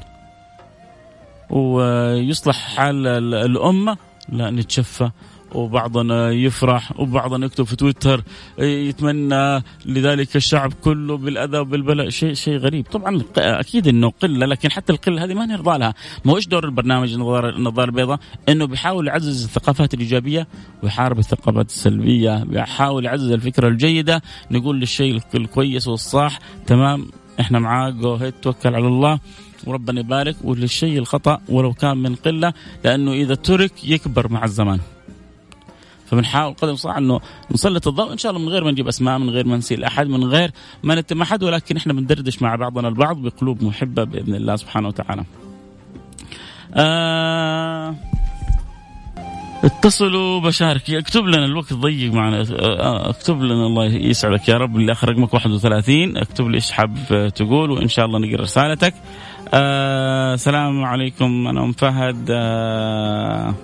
ويصلح 1.50 2.76
حال 2.76 3.08
الأمة. 3.34 3.98
لا 4.30 4.52
نتشفى. 4.52 5.10
وبعضنا 5.56 6.32
يفرح 6.32 7.00
وبعضنا 7.00 7.46
يكتب 7.46 7.64
في 7.64 7.76
تويتر 7.76 8.24
يتمنى 8.60 9.64
لذلك 9.86 10.36
الشعب 10.36 10.74
كله 10.74 11.18
بالأذى 11.18 11.58
وبالبلاء. 11.58 12.10
شيء 12.10 12.34
شيء 12.34 12.58
غريب. 12.58 12.86
طبعا 12.86 13.24
أكيد 13.38 13.88
إنه 13.88 14.10
قلة 14.22 14.46
لكن 14.46 14.72
حتى 14.72 14.94
القلة 14.94 15.24
هذه 15.24 15.34
ما 15.34 15.46
نرضى 15.46 15.78
لها. 15.78 15.94
ما 16.26 16.32
هو 16.32 16.36
إيش 16.38 16.48
دور 16.48 16.66
البرنامج 16.66 17.14
النظاره 17.14 17.86
البيضاء؟ 17.86 18.20
إنه 18.50 18.66
بيحاول 18.66 19.08
يعزز 19.08 19.44
الثقافات 19.44 19.94
الإيجابية 19.94 20.48
ويحارب 20.84 21.20
الثقافات 21.20 21.70
السلبية 21.70 22.44
بيحاول 22.44 23.06
يعزز 23.06 23.32
الفكرة 23.32 23.68
الجيدة. 23.68 24.22
نقول 24.52 24.80
للشيء 24.80 25.22
الكويس 25.36 25.88
والصح 25.88 26.40
تمام؟ 26.68 27.08
إحنا 27.40 27.60
معاك 27.60 27.94
جو 27.94 28.30
توكل 28.42 28.76
على 28.76 28.88
الله. 28.88 29.20
وربنا 29.68 30.00
يبارك. 30.00 30.36
وللشيء 30.44 30.98
الخطأ 30.98 31.42
ولو 31.50 31.74
كان 31.74 31.98
من 31.98 32.16
قلة 32.16 32.54
لأنه 32.84 33.12
إذا 33.12 33.36
ترك 33.36 33.72
يكبر 33.84 34.32
مع 34.32 34.44
الزمان. 34.44 34.80
فبنحاول 36.12 36.54
قدر 36.54 36.68
المستطاع 36.68 36.98
أنه 36.98 37.20
نسلط 37.52 37.88
الضوء. 37.88 38.12
إن 38.12 38.18
شاء 38.18 38.32
الله 38.32 38.44
من 38.44 38.50
غير 38.50 38.64
ما 38.64 38.72
نجيب 38.72 38.88
أسماء 38.88 39.18
من 39.18 39.30
غير 39.30 39.48
ما 39.48 39.58
نسيل 39.58 39.84
أحد 39.84 40.08
من 40.08 40.24
غير 40.24 40.52
ما 40.84 40.96
نتم 40.96 41.22
أحد 41.22 41.44
ولكن 41.44 41.78
إحنا 41.78 41.94
بندردش 41.94 42.42
مع 42.42 42.56
بعضنا 42.56 42.88
البعض 42.88 43.18
بقلوب 43.18 43.64
محبة 43.64 44.04
بإذن 44.04 44.36
الله 44.36 44.56
سبحانه 44.56 44.88
وتعالى. 44.88 45.24
آه 46.74 47.96
اتصلوا 49.64 50.40
بشارك. 50.40 50.90
اكتب 50.90 51.26
لنا 51.26 51.46
الوقت 51.46 51.74
ضيق 51.74 52.14
معنا. 52.14 52.42
آه، 52.60 53.10
اكتب 53.10 53.42
لنا 53.42 53.68
الله 53.68 53.86
يسعدك 53.86 54.50
يا 54.50 54.58
رب. 54.58 54.76
اللي 54.76 54.92
آخر 54.92 55.10
رقمك 55.10 55.34
31 55.34 56.18
اكتب 56.18 56.48
لي 56.48 56.56
إيش 56.56 56.72
حاب 56.72 57.32
تقول 57.36 57.72
وإن 57.72 57.88
شاء 57.88 58.06
الله 58.06 58.20
نقرأ 58.20 58.42
رسالتك. 58.42 58.94
آه 59.54 60.34
السلام 60.34 60.84
عليكم. 60.84 61.48
أنا 61.48 61.64
أم 61.64 61.72
فهد. 61.72 62.28
آه 62.30 63.50
آه 63.50 63.56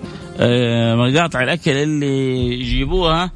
مقاطع 0.94 1.42
الأكل 1.42 1.70
اللي 1.70 2.54
يجيبوها 2.60 3.30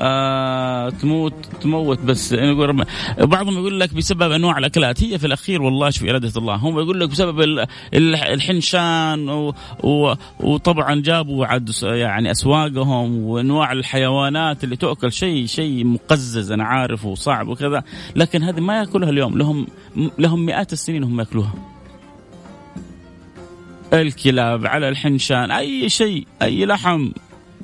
آه 0.00 0.90
تموت 0.90 1.34
تموت 1.60 1.98
بس. 1.98 2.32
يقول 2.32 2.84
بعضهم 3.18 3.54
يقول 3.54 3.80
لك 3.80 3.94
بسبب 3.94 4.32
أنواع 4.32 4.58
الأكلات. 4.58 5.04
هي 5.04 5.18
في 5.18 5.26
الأخير 5.26 5.62
والله 5.62 5.90
في 5.90 6.10
إرادة 6.10 6.32
الله. 6.36 6.54
هم 6.54 6.78
يقول 6.78 7.00
لك 7.00 7.08
بسبب 7.08 7.66
الحنشان 7.94 9.28
و 9.28 9.54
و 9.82 10.14
وطبعا 10.40 11.02
جابوا 11.02 11.46
عد 11.46 11.70
يعني 11.82 12.30
أسواقهم 12.30 13.22
وأنواع 13.22 13.72
الحيوانات 13.72 14.64
اللي 14.64 14.76
تؤكل 14.76 15.12
شيء 15.12 15.46
شيء 15.46 15.84
مقزز 15.84 16.52
أنا 16.52 16.64
عارف 16.64 17.04
وصعب 17.04 17.48
وكذا. 17.48 17.82
لكن 18.16 18.42
هذه 18.42 18.60
ما 18.60 18.78
ياكلها 18.78 19.10
اليوم. 19.10 19.38
لهم 19.38 19.66
لهم 20.18 20.46
مئات 20.46 20.72
السنين 20.72 21.04
هم 21.04 21.20
يأكلوها. 21.20 21.75
الكلاب 23.92 24.66
على 24.66 24.88
الحنشان 24.88 25.50
أي 25.50 25.88
شيء 25.88 26.26
أي 26.42 26.66
لحم 26.66 27.10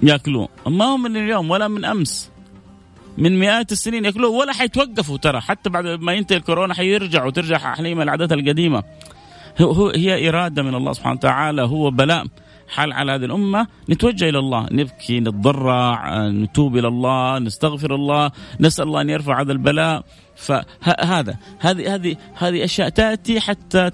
ياكلوه 0.03 0.49
ما 0.67 0.85
هو 0.85 0.97
من 0.97 1.17
اليوم 1.17 1.51
ولا 1.51 1.69
من 1.69 1.85
أمس. 1.85 2.31
من 3.19 3.39
مئات 3.39 3.73
السنين 3.73 4.05
ياكلوه 4.05 4.31
ولا 4.31 4.53
حيتوقفوا 4.53 5.17
ترى. 5.17 5.41
حتى 5.41 5.71
بعد 5.71 5.87
ما 5.87 6.13
ينتهي 6.13 6.37
الكورونا 6.37 6.75
حيرجعوا 6.75 7.31
ترجع 7.31 7.75
حليمه 7.75 8.03
العادات 8.03 8.33
القديمة. 8.33 8.83
هو 9.61 9.89
هي 9.89 10.29
إرادة 10.29 10.63
من 10.63 10.75
الله 10.75 10.93
سبحانه 10.93 11.15
وتعالى 11.15 11.63
هو 11.63 11.91
بلاء. 11.91 12.27
حال 12.69 12.93
على 12.93 13.13
هذه 13.13 13.25
الأمة. 13.25 13.67
نتوجه 13.91 14.29
إلى 14.29 14.39
الله 14.39 14.67
نبكي 14.73 15.21
نتضرع 15.21 16.19
نتوب 16.29 16.77
إلى 16.77 16.89
الله 16.89 17.39
نستغفر 17.39 17.95
الله 17.95 18.31
نسأل 18.61 18.85
الله 18.85 19.01
أن 19.01 19.11
يرفع 19.11 19.41
هذا 19.41 19.53
البلاء. 19.53 20.05
فهذا 20.37 21.37
هذه 21.59 21.95
هذه 21.95 22.17
هذه 22.35 22.65
أشياء 22.65 22.89
تأتي 22.89 23.41
حتى 23.41 23.91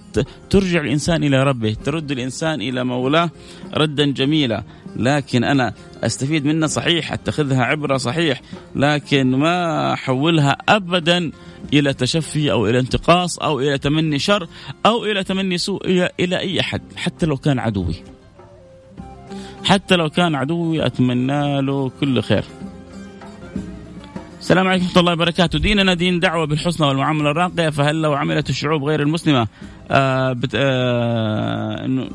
ترجع 0.51 0.81
الإنسان 0.81 1.25
إلى 1.25 1.43
ربه، 1.43 1.75
ترد 1.85 2.11
الإنسان 2.11 2.61
إلى 2.61 2.85
مولاه 2.85 3.31
ردا 3.75 4.05
جميلا، 4.05 4.63
لكن 4.97 5.45
أنا 5.45 5.75
أستفيد 6.05 6.45
منها 6.45 6.69
صحيح، 6.69 7.13
أتخذها 7.13 7.63
عبرة 7.65 7.97
صحيح، 7.97 8.41
لكن 8.77 9.31
ما 9.31 9.93
أحولها 9.93 10.57
ابدا 10.69 11.33
إلى 11.73 11.95
تشفي 11.95 12.53
أو 12.53 12.67
إلى 12.67 12.79
انتقاص 12.79 13.39
أو 13.39 13.61
إلى 13.61 13.79
تمني 13.79 14.19
شر 14.19 14.49
أو 14.87 15.05
إلى 15.05 15.25
تمني 15.25 15.59
سوء 15.59 15.87
إلى, 15.87 16.11
إلى 16.21 16.39
أي 16.39 16.61
أحد، 16.61 16.83
حتى 16.97 17.27
لو 17.27 17.37
كان 17.37 17.59
عدوي. 17.59 17.95
حتى 19.69 19.97
لو 19.97 20.11
كان 20.11 20.35
عدوي 20.35 20.87
أتمنى 20.87 21.63
له 21.63 21.91
كل 22.01 22.23
خير. 22.23 22.45
السلام 24.41 24.69
عليكم 24.69 24.85
ورحمة 24.85 25.01
الله 25.01 25.13
وبركاته 25.13 25.59
ديننا 25.59 25.95
دين 25.95 26.21
دعوة 26.21 26.47
بالحسنى 26.47 26.87
والمعاملة 26.87 27.31
الراقية 27.31 27.71
فهل 27.71 28.03
لو 28.03 28.15
عملت 28.15 28.51
الشعوب 28.51 28.85
غير 28.85 29.03
المسلمة 29.03 29.49
آه 29.91 30.33
بت 30.33 30.51
آه 30.55 32.09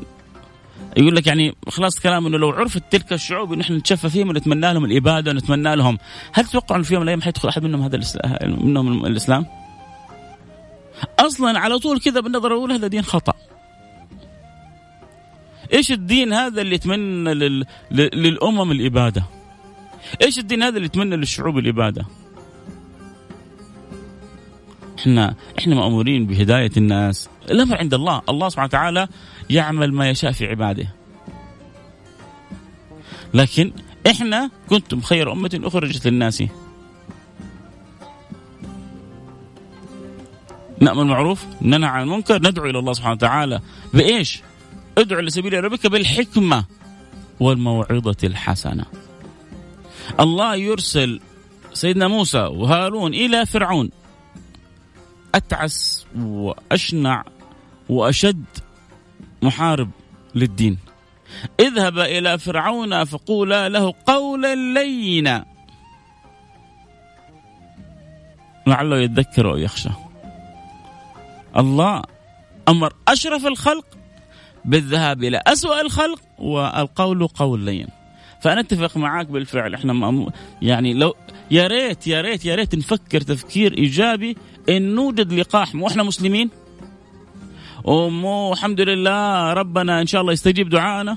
يقول 0.96 1.16
لك 1.16 1.26
يعني 1.26 1.54
خلاص 1.68 2.00
كلام 2.00 2.26
إنه 2.26 2.38
لو 2.38 2.50
عرفت 2.50 2.82
تلك 2.90 3.12
الشعوب 3.12 3.52
ان 3.52 3.60
إحنا 3.60 3.76
نتشفى 3.76 4.08
فيهم 4.08 4.28
ونتمنى 4.28 4.72
لهم 4.72 4.84
الإبادة 4.84 5.30
ونتمنى 5.30 5.76
لهم 5.76 5.98
هل 6.32 6.44
تتوقع 6.44 6.76
انه 6.76 6.84
في 6.84 6.94
يوم 6.94 7.00
من 7.00 7.04
الأيام 7.04 7.22
حيدخل 7.22 7.48
أحد 7.48 7.62
منهم 7.62 7.82
هذا 7.82 8.00
منهم 8.46 9.06
الإسلام؟ 9.06 9.46
أصلا 11.18 11.58
على 11.58 11.78
طول 11.78 12.00
كذا 12.00 12.20
بالنظره 12.20 12.54
الاولى 12.54 12.74
هذا 12.74 12.86
دين 12.86 13.02
خطأ. 13.02 13.34
إيش 15.72 15.92
الدين 15.92 16.32
هذا 16.32 16.62
اللي 16.62 16.74
يتمنى 16.74 17.34
لل... 17.34 17.64
للأمم 17.90 18.70
الإبادة؟ 18.70 19.24
إيش 20.22 20.38
الدين 20.38 20.62
هذا 20.62 20.76
اللي 20.76 20.86
يتمنى 20.86 21.16
للشعوب 21.16 21.58
الإبادة؟ 21.58 22.06
إحنا 24.98 25.34
إحنا 25.58 25.74
مأمورين 25.74 26.26
بهداية 26.26 26.70
الناس، 26.76 27.28
الأمر 27.50 27.76
عند 27.76 27.94
الله، 27.94 28.22
الله 28.28 28.48
سبحانه 28.48 28.66
وتعالى 28.66 29.08
يعمل 29.50 29.92
ما 29.92 30.10
يشاء 30.10 30.32
في 30.32 30.46
عباده. 30.46 30.86
لكن 33.34 33.72
إحنا 34.10 34.50
كنتم 34.68 35.00
خير 35.00 35.32
أمة 35.32 35.60
أخرجت 35.64 36.06
للناس. 36.06 36.42
نأمر 40.80 41.02
المعروف 41.02 41.44
ننهى 41.62 41.88
عن 41.88 42.02
المنكر 42.02 42.42
ندعو 42.42 42.66
إلى 42.66 42.78
الله 42.78 42.92
سبحانه 42.92 43.14
وتعالى 43.14 43.60
بإيش؟ 43.94 44.42
ادعو 44.98 45.20
لسبيل 45.20 45.64
ربك 45.64 45.86
بالحكمة 45.86 46.64
والموعظة 47.40 48.16
الحسنة. 48.24 48.84
الله 50.20 50.56
يرسل 50.56 51.20
سيدنا 51.72 52.08
موسى 52.08 52.38
وهارون 52.38 53.14
إلى 53.14 53.46
فرعون. 53.46 53.90
أتعس 55.34 56.06
وأشنع 56.16 57.24
وأشد 57.88 58.44
محارب 59.42 59.90
للدين. 60.34 60.78
اذهب 61.60 61.98
إلى 61.98 62.38
فرعون 62.38 63.04
فقولا 63.04 63.68
له 63.68 63.94
قولا 64.06 64.54
لينا. 64.54 65.44
لعله 68.66 68.98
يذكر 68.98 69.50
أو 69.50 69.56
يخشى. 69.56 69.90
الله 71.56 72.02
أمر 72.68 72.92
أشرف 73.08 73.46
الخلق 73.46 73.86
بالذهاب 74.64 75.24
إلى 75.24 75.40
أسوأ 75.46 75.80
الخلق 75.80 76.20
والقول 76.38 77.26
قول 77.26 77.60
لين. 77.60 77.86
فأنا 78.40 78.60
أتفق 78.60 78.96
معاك 78.96 79.26
بالفعل. 79.26 79.74
إحنا 79.74 80.32
يعني 80.62 80.94
لو 80.94 81.14
يا 81.50 81.66
ريت 81.66 82.06
يا 82.06 82.20
ريت 82.20 82.44
يا 82.44 82.54
ريت 82.54 82.74
نفكر 82.74 83.20
تفكير 83.20 83.78
إيجابي 83.78 84.36
إن 84.68 84.94
نوجد 84.94 85.32
لقاح. 85.32 85.74
وإحنا 85.74 86.02
مسلمين؟ 86.02 86.50
ومو 87.84 88.52
الحمد 88.52 88.80
لله 88.80 89.52
ربنا 89.52 90.00
إن 90.00 90.06
شاء 90.06 90.20
الله 90.20 90.32
يستجيب 90.32 90.68
دعائنا 90.68 91.16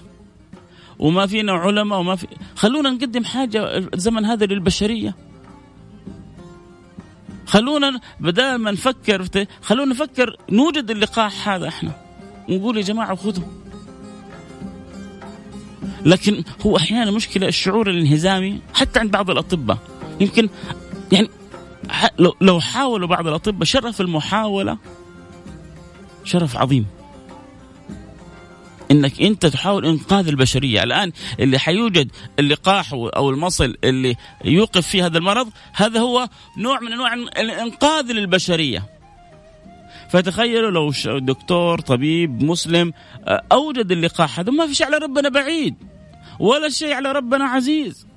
وما 0.99 1.25
فينا 1.25 1.51
علماء 1.51 1.99
وما 1.99 2.15
في 2.15 2.27
خلونا 2.55 2.89
نقدم 2.89 3.23
حاجة 3.23 3.77
الزمن 3.77 4.25
هذا 4.25 4.45
للبشرية. 4.45 5.15
خلونا 7.45 7.99
بدل 8.19 8.55
ما 8.55 8.71
نفكر 8.71 9.27
خلونا 9.61 9.91
نفكر 9.91 10.37
نوجد 10.51 10.91
اللقاح 10.91 11.49
هذا 11.49 11.67
إحنا. 11.67 12.06
ونقول 12.49 12.77
يا 12.77 12.81
جماعة 12.81 13.15
خذوا. 13.15 13.43
لكن 16.05 16.43
هو 16.65 16.77
أحيانا 16.77 17.11
مشكلة 17.11 17.47
الشعور 17.47 17.89
الانهزامي 17.89 18.59
حتى 18.73 18.99
عند 18.99 19.11
بعض 19.11 19.29
الأطباء. 19.29 19.77
يمكن 20.19 20.49
يعني 21.11 21.29
لو 22.41 22.59
حاولوا 22.59 23.07
بعض 23.07 23.27
الأطباء 23.27 23.63
شرف 23.63 24.01
المحاولة 24.01 24.77
شرف 26.23 26.57
عظيم. 26.57 26.85
إنك 28.91 29.21
أنت 29.21 29.45
تحاول 29.45 29.85
إنقاذ 29.85 30.27
البشرية. 30.27 30.83
الآن 30.83 31.11
اللي 31.39 31.59
حيوجد 31.59 32.11
اللقاح 32.39 32.93
أو 32.93 33.29
المصل 33.29 33.77
اللي 33.83 34.15
يوقف 34.45 34.87
فيه 34.87 35.05
هذا 35.05 35.17
المرض 35.17 35.49
هذا 35.73 35.99
هو 35.99 36.29
نوع 36.57 36.79
من 36.79 36.91
أنواع 36.91 37.13
الإنقاذ 37.13 38.11
للبشرية. 38.11 38.96
فتخيلوا 40.09 40.71
لو 40.71 40.91
دكتور 41.19 41.79
طبيب 41.79 42.43
مسلم 42.43 42.93
آه، 43.27 43.41
أوجد 43.51 43.91
اللقاح 43.91 44.39
هذا 44.39 44.51
ما 44.51 44.67
في 44.67 44.73
شيء 44.73 44.87
على 44.87 44.97
ربنا 44.97 45.29
بعيد 45.29 45.75
ولا 46.39 46.69
شيء 46.69 46.93
على 46.93 47.11
ربنا 47.11 47.45
عزيز. 47.45 48.07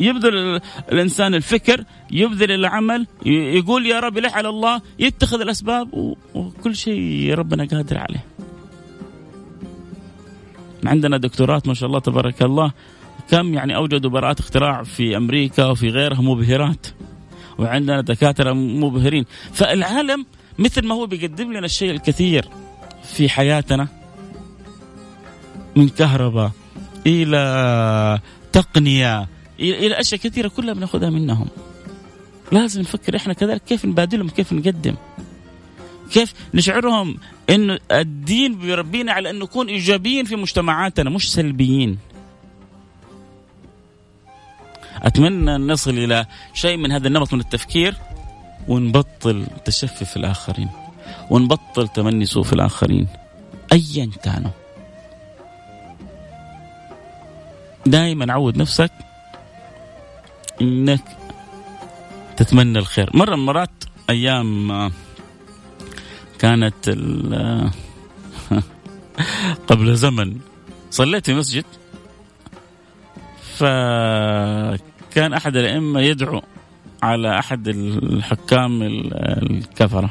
يبذل 0.00 0.60
الإنسان 0.92 1.34
الفكر 1.34 1.84
يبذل 2.10 2.50
العمل 2.52 3.06
يقول 3.26 3.86
يا 3.86 4.00
رب 4.00 4.18
لح 4.18 4.36
على 4.36 4.48
الله 4.48 4.80
يتخذ 4.98 5.40
الأسباب 5.40 6.14
وكل 6.34 6.76
شيء 6.76 7.34
ربنا 7.34 7.64
قادر 7.64 7.98
عليه. 7.98 8.24
عندنا 10.84 11.16
دكتورات 11.16 11.68
ما 11.68 11.74
شاء 11.74 11.86
الله 11.86 11.98
تبارك 11.98 12.42
الله 12.42 12.72
كم 13.30 13.54
يعني 13.54 13.76
أوجدوا 13.76 14.10
براءات 14.10 14.40
اختراع 14.40 14.82
في 14.82 15.16
أمريكا 15.16 15.66
وفي 15.66 15.88
غيرها 15.88 16.20
مبهرات. 16.20 16.86
وعندنا 17.60 18.00
دكاترة 18.00 18.52
مبهرين. 18.52 19.24
فالعالم 19.52 20.26
مثل 20.58 20.86
ما 20.86 20.94
هو 20.94 21.06
بيقدم 21.06 21.52
لنا 21.52 21.66
الشيء 21.66 21.90
الكثير 21.90 22.48
في 23.04 23.28
حياتنا 23.28 23.88
من 25.76 25.88
كهرباء 25.88 26.50
إلى 27.06 28.20
تقنية 28.52 29.28
إلى 29.60 30.00
أشياء 30.00 30.20
كثيرة 30.20 30.48
كلها 30.48 30.74
بناخذها 30.74 31.10
منهم. 31.10 31.48
لازم 32.52 32.80
نفكر 32.80 33.16
إحنا 33.16 33.32
كذلك 33.32 33.62
كيف 33.64 33.84
نبادلهم 33.84 34.28
كيف 34.28 34.52
نقدم. 34.52 34.94
كيف 36.12 36.34
نشعرهم 36.54 37.16
انه 37.50 37.78
الدين 37.90 38.54
بيربينا 38.54 39.12
على 39.12 39.30
أن 39.30 39.38
نكون 39.38 39.68
إيجابيين 39.68 40.24
في 40.24 40.36
مجتمعاتنا 40.36 41.10
مش 41.10 41.32
سلبيين. 41.32 41.98
أتمنى 45.02 45.56
أن 45.56 45.72
نصل 45.72 45.90
إلى 45.90 46.26
شيء 46.54 46.76
من 46.76 46.92
هذا 46.92 47.08
النمط 47.08 47.34
من 47.34 47.40
التفكير 47.40 47.96
ونبطل 48.68 49.46
تشفي 49.64 50.04
في 50.04 50.16
الآخرين 50.16 50.68
ونبطل 51.30 51.88
تمني 51.88 52.24
سوء 52.24 52.42
في 52.42 52.52
الآخرين 52.52 53.08
ايا 53.72 54.10
كانوا 54.22 54.50
دائما 57.86 58.32
عود 58.32 58.56
نفسك 58.56 58.92
إنك 60.60 61.04
تتمنى 62.36 62.78
الخير. 62.78 63.10
مرة 63.14 63.36
من 63.36 63.40
المرات 63.40 63.70
أيام 64.10 64.92
كانت 66.38 66.88
قبل 69.68 69.96
زمن 69.96 70.38
صليت 70.90 71.26
في 71.26 71.34
مسجد 71.34 71.64
فكان 75.10 75.32
أحد 75.32 75.56
الأئمة 75.56 76.00
يدعو 76.00 76.42
على 77.02 77.38
أحد 77.38 77.68
الحكام 77.68 78.82
الكفرة. 78.82 80.10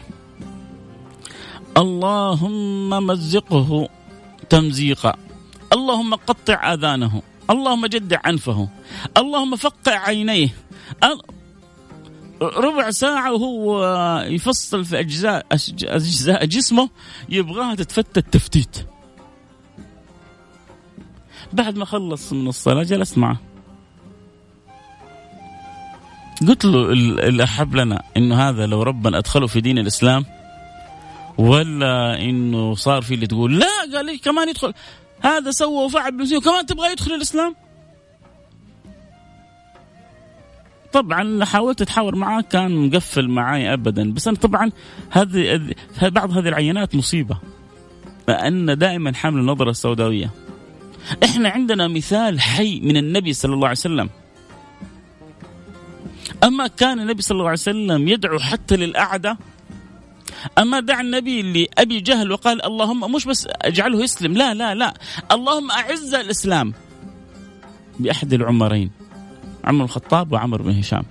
اللهم 1.77 2.89
مزقه 2.89 3.89
تمزيقا. 4.49 5.13
اللهم 5.73 6.15
قطع 6.15 6.73
آذانه. 6.73 7.21
اللهم 7.49 7.85
جدع 7.85 8.19
انفه 8.27 8.69
اللهم 9.17 9.55
فقع 9.55 9.91
عينيه. 9.91 10.49
ربع 12.41 12.91
ساعة 12.91 13.33
وهو 13.33 13.83
يفصل 14.27 14.85
في 14.85 14.99
أجزاء 14.99 15.45
أجزاء 15.83 16.45
جسمه 16.45 16.89
يبغاها 17.29 17.75
تتفتت 17.75 18.33
تفتيت. 18.33 18.77
بعد 21.53 21.77
ما 21.77 21.85
خلص 21.85 22.33
من 22.33 22.47
الصلاة 22.47 22.83
جلست 22.83 23.17
معه. 23.17 23.48
قلت 26.47 26.65
له 26.65 26.91
الأحب 27.29 27.75
لنا 27.75 28.03
إنه 28.17 28.49
هذا 28.49 28.65
لو 28.65 28.83
ربنا 28.83 29.17
أدخله 29.17 29.47
في 29.47 29.61
دين 29.61 29.77
الإسلام 29.77 30.25
ولا 31.37 32.21
إنه 32.21 32.75
صار 32.75 33.01
في 33.01 33.13
اللي 33.13 33.27
تقول 33.27 33.59
لا 33.59 33.67
قال 33.93 34.05
لي 34.05 34.17
كمان 34.17 34.49
يدخل. 34.49 34.73
هذا 35.21 35.51
سوى 35.51 35.85
وفعل 35.85 36.11
بنفسه 36.11 36.37
وكمان 36.37 36.65
تبغى 36.65 36.91
يدخل 36.91 37.11
الإسلام؟ 37.11 37.55
طبعا 40.93 41.45
حاولت 41.45 41.81
أتحاور 41.81 42.15
معاه 42.15 42.41
كان 42.41 42.87
مقفل 42.87 43.27
معي 43.27 43.73
ابدا 43.73 44.13
بس 44.13 44.27
أنا 44.27 44.37
طبعا 44.37 44.71
هذه 45.09 45.61
بعض 46.01 46.37
هذه 46.37 46.47
العينات 46.47 46.95
مصيبة 46.95 47.37
لأن 48.27 48.77
دائما 48.77 49.13
حامل 49.13 49.39
النظرة 49.39 49.69
السوداوية. 49.69 50.31
إحنا 51.23 51.49
عندنا 51.49 51.87
مثال 51.87 52.41
حي 52.41 52.79
من 52.79 52.97
النبي 52.97 53.33
صلى 53.33 53.53
الله 53.53 53.67
عليه 53.67 53.77
وسلم. 53.77 54.09
أما 56.43 56.67
كان 56.67 56.99
النبي 56.99 57.21
صلى 57.21 57.35
الله 57.35 57.45
عليه 57.45 57.53
وسلم 57.59 58.07
يدعو 58.07 58.39
حتى 58.39 58.75
للأعداء 58.75 59.37
أما 60.57 60.79
دع 60.79 60.99
النبي 61.01 61.41
لأبي 61.41 61.99
جهل 61.99 62.31
وقال 62.31 62.65
اللهم 62.65 63.11
مش 63.15 63.25
بس 63.25 63.47
اجعله 63.51 64.03
يسلم 64.03 64.33
لا 64.33 64.53
لا 64.53 64.75
لا 64.75 64.93
اللهم 65.31 65.71
أعز 65.71 66.13
الإسلام 66.13 66.73
بأحد 67.99 68.33
العمرين 68.33 68.91
عمر 69.63 69.85
الخطاب 69.85 70.31
وعمر 70.31 70.61
بن 70.61 70.79
هشام. 70.79 71.03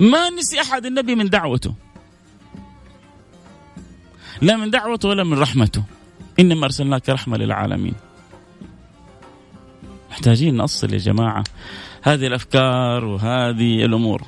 ما 0.00 0.30
نسي 0.30 0.60
أحد 0.60 0.86
النبي 0.86 1.14
من 1.14 1.28
دعوته 1.28 1.74
لا 4.42 4.56
من 4.56 4.70
دعوته 4.70 5.08
ولا 5.08 5.24
من 5.24 5.38
رحمته. 5.38 5.82
إنما 6.40 6.64
أرسلناك 6.64 7.08
رحمة 7.08 7.36
للعالمين. 7.36 7.94
محتاجين 10.10 10.56
نأصل 10.56 10.92
يا 10.92 10.98
جماعة. 10.98 11.44
هذه 12.02 12.26
الأفكار 12.26 13.04
وهذه 13.04 13.84
الأمور. 13.84 14.22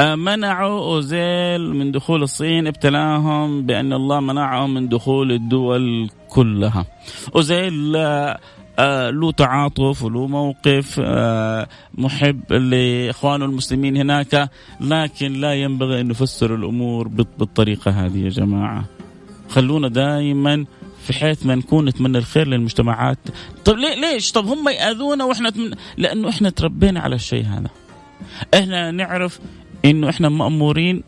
منعوا 0.00 0.80
أوزيل 0.94 1.74
من 1.74 1.92
دخول 1.92 2.22
الصين 2.22 2.66
ابتلاهم 2.66 3.62
بأن 3.62 3.92
الله 3.92 4.20
منعهم 4.20 4.74
من 4.74 4.88
دخول 4.88 5.32
الدول 5.32 6.10
كلها. 6.28 6.86
أوزيل 7.36 7.96
آه 8.78 9.10
له 9.10 9.32
تعاطف 9.32 10.02
وله 10.02 10.26
موقف 10.26 11.00
آه 11.04 11.68
محب 11.94 12.52
لاخوانه 12.52 13.44
المسلمين 13.44 13.96
هناك 13.96 14.50
لكن 14.80 15.32
لا 15.32 15.54
ينبغي 15.54 16.00
أن 16.00 16.08
نفسر 16.08 16.54
الأمور 16.54 17.08
بالطريقة 17.08 17.90
هذه 17.90 18.18
يا 18.24 18.28
جماعة. 18.28 18.84
خلونا 19.48 19.88
دائما 19.88 20.64
في 21.02 21.12
حيث 21.12 21.46
ما 21.46 21.54
نكون 21.54 21.84
نتمنى 21.84 22.18
الخير 22.18 22.48
للمجتمعات. 22.48 23.18
طب 23.64 23.76
ليه 23.76 23.94
ليش؟ 23.94 24.32
طب 24.32 24.46
هم 24.46 24.68
يأذونا 24.68 25.24
وإحنا 25.24 25.50
تمنى 25.50 25.76
لأنه 25.96 26.28
إحنا 26.28 26.50
تربينا 26.50 27.00
على 27.00 27.14
الشيء 27.14 27.44
هذا. 27.46 27.70
إحنا 28.54 28.90
نعرف 28.90 29.40
إنه 29.84 30.08
إحنا 30.08 30.28
مأمورين 30.28 31.02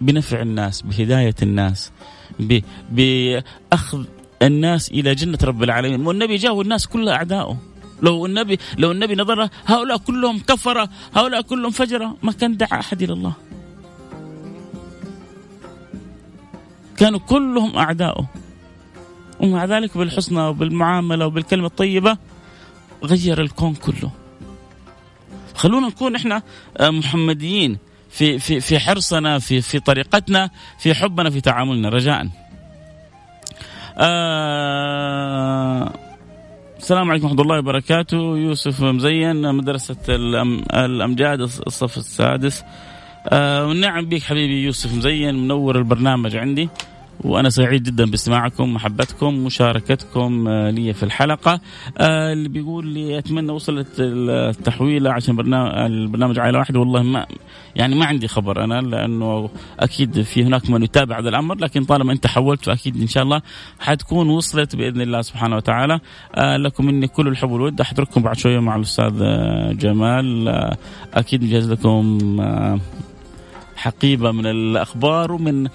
بنفع 0.00 0.42
الناس 0.42 0.82
بهداية 0.82 1.34
الناس 1.42 1.92
بأخذ 2.90 4.04
الناس 4.42 4.90
إلى 4.90 5.14
جنة 5.14 5.38
رب 5.44 5.62
العالمين. 5.62 6.06
والنبي 6.06 6.36
جاء 6.36 6.54
والناس 6.54 6.86
كلها 6.86 7.14
أعداؤه. 7.14 7.56
لو 8.02 8.26
النبي 8.26 8.58
لو 8.78 8.92
النبي 8.92 9.14
نظر 9.14 9.48
هؤلاء 9.66 9.98
كلهم 9.98 10.38
كفره 10.38 10.88
هؤلاء 11.14 11.42
كلهم 11.42 11.70
فجره 11.70 12.16
ما 12.22 12.32
كان 12.32 12.56
دعا 12.56 12.80
أحد 12.80 13.02
إلى 13.02 13.12
الله. 13.12 13.32
كانوا 16.96 17.18
كلهم 17.18 17.76
أعداؤه. 17.76 18.26
ومع 19.42 19.64
ذلك 19.64 19.98
بالحسنى 19.98 20.40
وبالمعاملة 20.40 21.26
وبالكلمة 21.26 21.66
الطيبة 21.66 22.16
غير 23.04 23.40
الكون 23.40 23.74
كله. 23.74 24.10
خلونا 25.54 25.86
نكون 25.86 26.14
إحنا 26.14 26.42
محمديين 26.80 27.78
في 28.10 28.38
في 28.38 28.60
في 28.60 28.78
حرصنا 28.78 29.38
في 29.38 29.60
في 29.60 29.80
طريقتنا 29.80 30.50
في 30.78 30.94
حبنا 30.94 31.30
في 31.30 31.40
تعاملنا. 31.40 31.88
رجاء. 31.88 32.28
آه 33.98 35.92
السلام 36.78 37.10
عليكم 37.10 37.26
ورحمة 37.26 37.42
الله 37.42 37.58
وبركاته. 37.58 38.16
يوسف 38.16 38.82
مزين 38.82 39.54
مدرسة 39.54 39.96
الأم 40.08 40.64
الأمجاد 40.74 41.40
الصف 41.40 41.98
السادس. 41.98 42.64
آه 43.28 43.72
نعم 43.72 44.06
بك 44.06 44.22
حبيبي 44.22 44.64
يوسف 44.64 44.94
مزين 44.94 45.34
منور 45.34 45.78
البرنامج 45.78 46.36
عندي. 46.36 46.68
وأنا 47.24 47.50
سعيد 47.50 47.82
جدا 47.82 48.04
باستماعكم 48.10 48.74
محبتكم 48.74 49.34
مشاركتكم 49.44 50.48
آه، 50.48 50.70
لي 50.70 50.92
في 50.92 51.02
الحلقة. 51.02 51.60
آه، 51.98 52.32
اللي 52.32 52.48
بيقول 52.48 52.86
لي 52.86 53.18
أتمنى 53.18 53.52
وصلت 53.52 53.86
التحويلة 53.98 55.12
عشان 55.12 55.36
برنامج 55.36 55.72
البرنامج 55.74 56.38
عائلة 56.38 56.58
واحدة 56.58 56.80
والله 56.80 57.02
ما 57.02 57.26
يعني 57.76 57.94
ما 57.94 58.06
عندي 58.06 58.28
خبر 58.28 58.64
أنا 58.64 58.80
لأنه 58.80 59.50
أكيد 59.80 60.22
في 60.22 60.44
هناك 60.44 60.70
من 60.70 60.82
يتابع 60.82 61.18
هذا 61.18 61.28
الأمر 61.28 61.54
لكن 61.58 61.84
طالما 61.84 62.12
أنت 62.12 62.26
حولت 62.26 62.64
فأكيد 62.64 63.00
إن 63.00 63.06
شاء 63.06 63.22
الله 63.22 63.42
حتكون 63.80 64.28
وصلت 64.28 64.76
بإذن 64.76 65.00
الله 65.00 65.22
سبحانه 65.22 65.56
وتعالى. 65.56 66.00
آه، 66.34 66.56
لكم 66.56 66.86
مني 66.86 67.06
كل 67.06 67.28
الحب 67.28 67.50
والود. 67.50 67.80
أحضركم 67.80 68.22
بعد 68.22 68.36
شوية 68.36 68.58
مع 68.58 68.76
الأستاذ 68.76 69.12
جمال. 69.78 70.48
أكيد 71.14 71.44
مجهز 71.44 71.72
لكم 71.72 72.18
حقيبة 73.82 74.32
من 74.32 74.46
الأخبار 74.46 75.32
ومن 75.32 75.68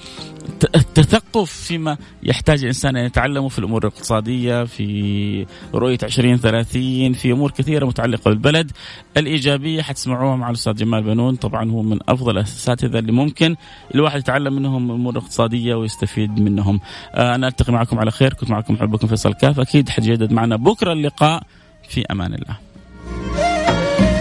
التثقف 0.76 1.52
فيما 1.52 1.98
يحتاج 2.24 2.60
الإنسان 2.60 2.98
أن 2.98 3.06
يتعلمه 3.06 3.50
في 3.50 3.60
الأمور 3.60 3.82
الاقتصادية 3.88 4.64
في 4.64 5.46
رؤية 5.74 5.98
2030 6.04 7.14
في 7.14 7.32
أمور 7.32 7.52
كثيرة 7.52 7.86
متعلقة 7.86 8.30
بالبلد. 8.30 8.72
الإيجابية 9.18 9.82
حتسمعوها 9.82 10.36
مع 10.36 10.50
الأستاذ 10.50 10.74
جمال 10.74 11.04
بنون. 11.04 11.36
طبعا 11.36 11.72
هو 11.72 11.82
من 11.82 12.00
أفضل 12.10 12.38
الاساتذه 12.38 13.00
اللي 13.00 13.12
ممكن. 13.12 13.56
الواحد 13.96 14.20
يتعلم 14.20 14.54
منهم 14.54 14.90
الأمور 14.92 15.14
الاقتصاديه 15.14 15.76
ويستفيد 15.76 16.40
منهم. 16.40 16.80
آه، 17.14 17.36
أنا 17.36 17.48
التقي 17.48 17.74
معكم 17.74 18.00
على 18.00 18.12
خير. 18.12 18.34
كنت 18.34 18.50
معكم 18.50 18.74
محبكم 18.74 19.08
فيصل 19.08 19.34
كاف. 19.34 19.60
أكيد 19.60 19.90
حتجدد 19.90 20.32
معنا 20.32 20.56
بكرة 20.56 20.94
اللقاء. 20.94 21.44
في 21.90 22.06
أمان 22.12 22.34
الله. 22.34 22.67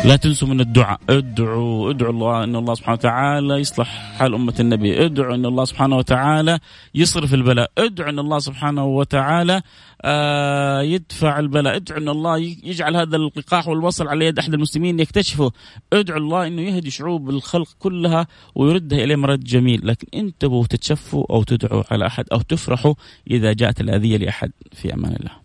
لا 0.06 0.16
تنسوا 0.16 0.48
من 0.48 0.60
الدعاء. 0.60 1.00
ادعوا 1.10 1.90
ادعوا 1.90 2.12
الله 2.12 2.44
إن 2.44 2.56
الله 2.56 2.74
سبحانه 2.74 2.94
وتعالى 2.94 3.54
يصلح 3.54 3.88
حال 4.18 4.34
أمة 4.34 4.54
النبي. 4.60 5.06
ادعوا 5.06 5.34
إن 5.34 5.46
الله 5.46 5.64
سبحانه 5.64 5.96
وتعالى 5.96 6.58
يصرف 6.94 7.34
البلاء. 7.34 7.70
ادعوا 7.78 8.10
إن 8.10 8.18
الله 8.18 8.38
سبحانه 8.38 8.86
وتعالى 8.86 9.62
آه 10.02 10.82
يدفع 10.82 11.38
البلاء. 11.38 11.76
ادعوا 11.76 12.00
إن 12.00 12.08
الله 12.08 12.38
يجعل 12.38 12.96
هذا 12.96 13.16
اللقاح 13.16 13.68
والوصل 13.68 14.08
على 14.08 14.26
يد 14.26 14.38
أحد 14.38 14.54
المسلمين 14.54 15.00
يكتشفه. 15.00 15.52
ادعوا 15.92 16.20
الله 16.20 16.46
إنه 16.46 16.62
يهدي 16.62 16.90
شعوب 16.90 17.30
الخلق 17.30 17.68
كلها 17.78 18.26
ويردها 18.54 19.04
اليه 19.04 19.16
مرد 19.16 19.44
جميل. 19.44 19.86
لكن 19.86 20.06
انتبهوا 20.14 20.66
تتشفوا 20.66 21.24
أو 21.30 21.42
تدعوا 21.42 21.82
على 21.90 22.06
أحد 22.06 22.24
أو 22.32 22.40
تفرحوا 22.40 22.94
إذا 23.30 23.52
جاءت 23.52 23.80
الأذية 23.80 24.16
لأحد. 24.16 24.50
في 24.72 24.94
أمان 24.94 25.16
الله. 25.16 25.36